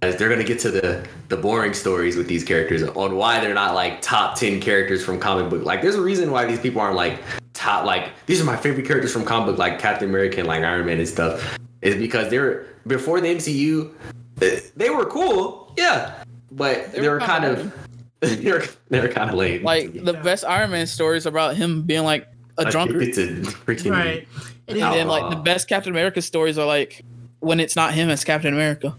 [0.00, 3.52] as they're gonna get to the the boring stories with these characters on why they're
[3.52, 5.64] not like top ten characters from comic book.
[5.64, 7.20] Like there's a reason why these people aren't like
[7.52, 10.62] top like these are my favorite characters from comic book like Captain America and like
[10.62, 11.58] Iron Man and stuff.
[11.82, 13.92] Is because they're before the MCU,
[14.40, 17.72] eh, they were cool, yeah, but they, They were were kind of
[18.20, 19.62] they were they were kind of lame.
[19.62, 23.92] Like the best Iron Man stories about him being like a drunkard, It's a freaking
[23.92, 24.26] Right.
[24.66, 27.04] And and then like the best Captain America stories are like
[27.40, 28.94] when it's not him as Captain America,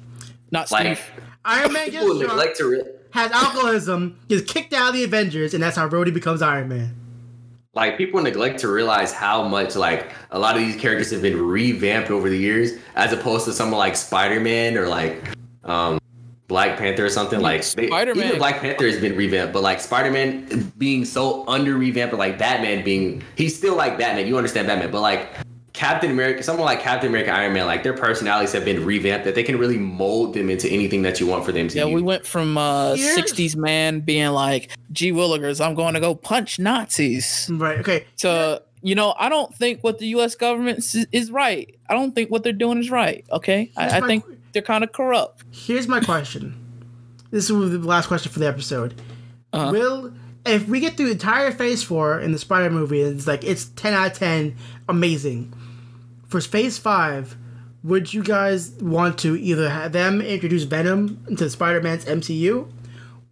[0.51, 1.11] not like Steve.
[1.45, 5.53] Iron Man gets drunk, neglect to re- has alcoholism, gets kicked out of the Avengers,
[5.53, 6.95] and that's how Rhodey becomes Iron Man.
[7.73, 11.39] like people neglect to realize how much like a lot of these characters have been
[11.41, 15.21] revamped over the years, as opposed to someone like Spider Man or like
[15.65, 15.99] um
[16.49, 17.39] Black Panther or something.
[17.39, 21.47] Like they, Spider-Man- even Black Panther has been revamped, but like Spider Man being so
[21.47, 24.27] under revamped, or like Batman being he's still like Batman.
[24.27, 25.29] You understand Batman, but like.
[25.71, 29.33] Captain America, someone like Captain America, Iron Man, like their personalities have been revamped that
[29.33, 31.95] they can really mold them into anything that you want for them to Yeah, use.
[31.95, 36.15] we went from uh, Here's- 60s man being like, gee willikers, I'm going to go
[36.15, 37.49] punch Nazis.
[37.53, 37.79] Right.
[37.79, 38.03] Okay.
[38.17, 40.35] To, you know, I don't think what the U.S.
[40.35, 41.73] government is, is right.
[41.87, 43.23] I don't think what they're doing is right.
[43.31, 43.71] Okay.
[43.77, 45.43] I, I my- think they're kind of corrupt.
[45.51, 46.55] Here's my question.
[47.31, 48.99] This is the last question for the episode.
[49.53, 49.71] Uh-huh.
[49.71, 50.13] Will
[50.45, 53.65] if we get through the entire Phase Four in the Spider movie, it's like it's
[53.65, 54.55] ten out of ten,
[54.87, 55.53] amazing.
[56.27, 57.35] For Phase Five,
[57.83, 62.67] would you guys want to either have them introduce Venom into Spider Man's MCU,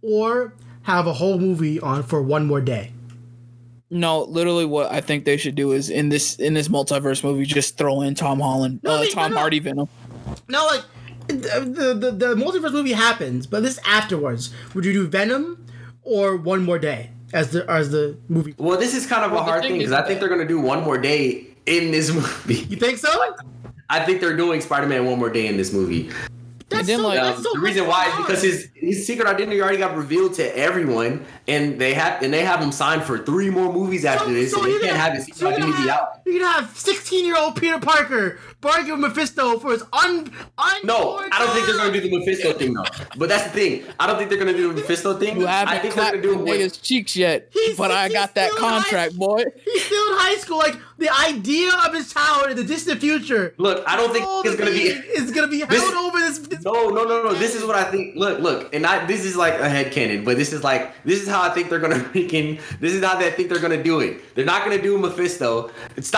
[0.02, 0.52] or
[0.82, 2.92] have a whole movie on for one more day?
[3.90, 7.46] No, literally, what I think they should do is in this in this multiverse movie,
[7.46, 9.40] just throw in Tom Holland, No, uh, they- Tom no, no.
[9.40, 9.88] Hardy Venom.
[10.48, 10.82] No, like
[11.28, 14.52] the, the the multiverse movie happens, but this afterwards.
[14.74, 15.64] Would you do Venom
[16.02, 18.54] or One More Day as the as the movie?
[18.58, 20.46] Well, this is kind of Well, a hard thing thing because I think they're gonna
[20.48, 22.54] do one more day in this movie.
[22.68, 23.34] You think so?
[23.90, 26.10] I think they're doing Spider-Man one more day in this movie.
[26.68, 29.78] That's so, like, that's so the reason why is because his his secret identity already
[29.78, 33.72] got revealed to everyone, and they have and they have him signed for three more
[33.72, 36.17] movies after this, and they can't have his secret so identity have- out.
[36.28, 40.30] You're gonna have 16 year old Peter Parker bargaining with Mephisto for his un.
[40.58, 42.84] un No, I don't think they're gonna do the Mephisto thing though.
[43.16, 43.84] But that's the thing.
[43.98, 45.40] I don't think they're gonna do the Mephisto thing.
[45.40, 48.08] You I haven't think they're clapped gonna do what, niggas cheeks yet, He's- but I
[48.08, 49.44] got that still high- contract, boy.
[49.64, 50.58] He's still in high school.
[50.58, 53.54] Like the idea of his childhood in the distant future.
[53.56, 54.88] Look, I don't think it's gonna be.
[54.88, 56.38] It's gonna be held This- over this.
[56.38, 57.32] this No, no, no, no.
[57.34, 58.16] This is what I think.
[58.16, 59.06] Look, look, and I.
[59.06, 61.78] This is like a headcanon, but this is like this is how I think they're
[61.78, 62.60] gonna freaking.
[62.80, 64.34] This is how they think they're gonna do it.
[64.34, 65.70] They're not gonna do Mephisto.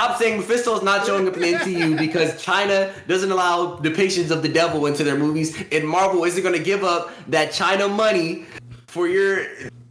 [0.02, 4.30] Stop saying Mephisto is not showing up in the MCU because China doesn't allow depictions
[4.30, 8.46] of the devil into their movies, and Marvel isn't gonna give up that China money
[8.86, 9.44] for your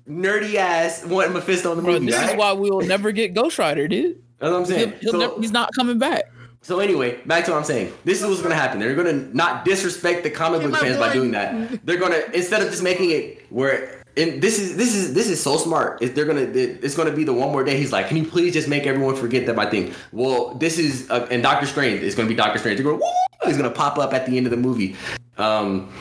[0.09, 2.05] nerdy ass wanting Mephisto in the Bro, movie.
[2.07, 2.31] this right?
[2.31, 4.19] is why we'll never get Ghost Rider, dude.
[4.39, 4.93] That's what I'm He'll, saying.
[4.99, 6.23] he'll So- never, he's not coming back.
[6.63, 7.93] so anyway, back to what I'm saying.
[8.03, 8.79] This is what's gonna happen.
[8.79, 11.85] They're gonna not disrespect the comic book my fans by doing that.
[11.85, 15.41] They're gonna instead of just making it where and this is this is this is
[15.41, 16.01] so smart.
[16.01, 17.77] If they're gonna it's gonna be the one more day.
[17.77, 19.93] He's like, can you please just make everyone forget that my thing?
[20.11, 22.01] Well, this is uh, and Doctor Strange.
[22.01, 22.83] is gonna be Doctor Strange.
[22.83, 23.01] Going!
[23.45, 24.95] He's gonna pop up at the end of the movie,
[25.37, 25.91] um,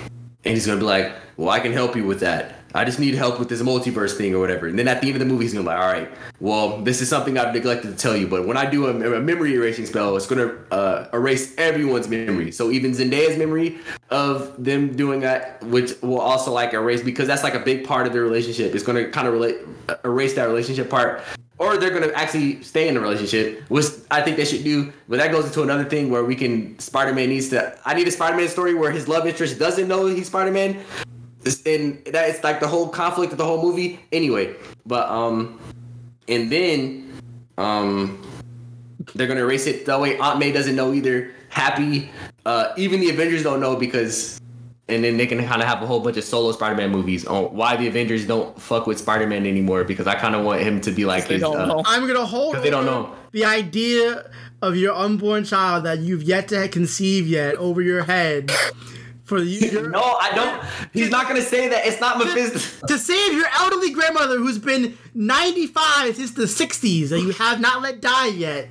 [0.44, 2.57] and he's gonna be like, well, I can help you with that.
[2.78, 4.68] I just need help with this multiverse thing or whatever.
[4.68, 6.08] And then at the end of the movie, he's gonna be like, all right,
[6.38, 9.20] well, this is something I've neglected to tell you, but when I do a, a
[9.20, 12.52] memory erasing spell, it's gonna uh, erase everyone's memory.
[12.52, 13.78] So even Zendaya's memory
[14.10, 18.06] of them doing that, which will also like erase because that's like a big part
[18.06, 18.72] of their relationship.
[18.76, 19.56] It's gonna kind of relate,
[19.88, 21.22] uh, erase that relationship part.
[21.58, 24.92] Or they're gonna actually stay in the relationship, which I think they should do.
[25.08, 27.76] But that goes into another thing where we can Spider-Man needs to.
[27.84, 30.78] I need a Spider-Man story where his love interest doesn't know he's Spider-Man,
[31.48, 33.98] it's- and that it's like the whole conflict of the whole movie.
[34.12, 34.54] Anyway,
[34.86, 35.58] but um,
[36.28, 37.12] and then
[37.58, 38.22] um,
[39.14, 40.16] they're gonna erase it that way.
[40.18, 41.30] Aunt May doesn't know either.
[41.50, 42.10] Happy,
[42.46, 44.38] uh, even the Avengers don't know because,
[44.88, 47.44] and then they can kind of have a whole bunch of solo Spider-Man movies on
[47.56, 49.82] why the Avengers don't fuck with Spider-Man anymore.
[49.84, 51.42] Because I kind of want him to be like They his.
[51.42, 51.82] don't uh, know.
[51.86, 52.56] I'm gonna hold.
[52.56, 53.14] they don't know.
[53.32, 54.30] the idea
[54.60, 58.52] of your unborn child that you've yet to conceive yet over your head
[59.28, 59.88] for you.
[59.90, 60.64] No, I don't.
[60.92, 61.86] He's not gonna say that.
[61.86, 62.86] It's not Mephisto.
[62.86, 67.82] to save your elderly grandmother who's been 95 since the 60s and you have not
[67.82, 68.68] let die yet.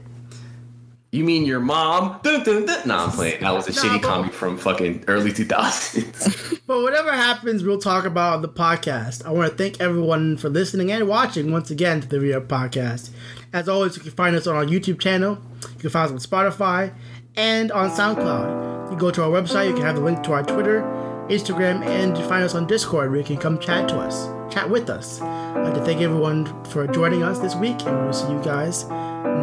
[1.11, 2.19] You mean your mom?
[2.21, 2.85] Dun, dun, dun.
[2.87, 3.39] No, I'm playing.
[3.41, 6.53] That was a shitty but- comic from fucking early 2000s.
[6.67, 9.25] But whatever happens, we'll talk about on the podcast.
[9.25, 13.09] I want to thank everyone for listening and watching once again to the Re-Up Podcast.
[13.53, 15.37] As always, you can find us on our YouTube channel.
[15.75, 16.91] You can find us on Spotify
[17.37, 18.91] and on SoundCloud.
[18.91, 19.69] You go to our website.
[19.69, 20.81] You can have the link to our Twitter,
[21.29, 24.89] Instagram, and find us on Discord where you can come chat to us, chat with
[24.89, 25.21] us.
[25.21, 28.85] I'd like to thank everyone for joining us this week, and we'll see you guys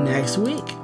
[0.05, 0.75] next week.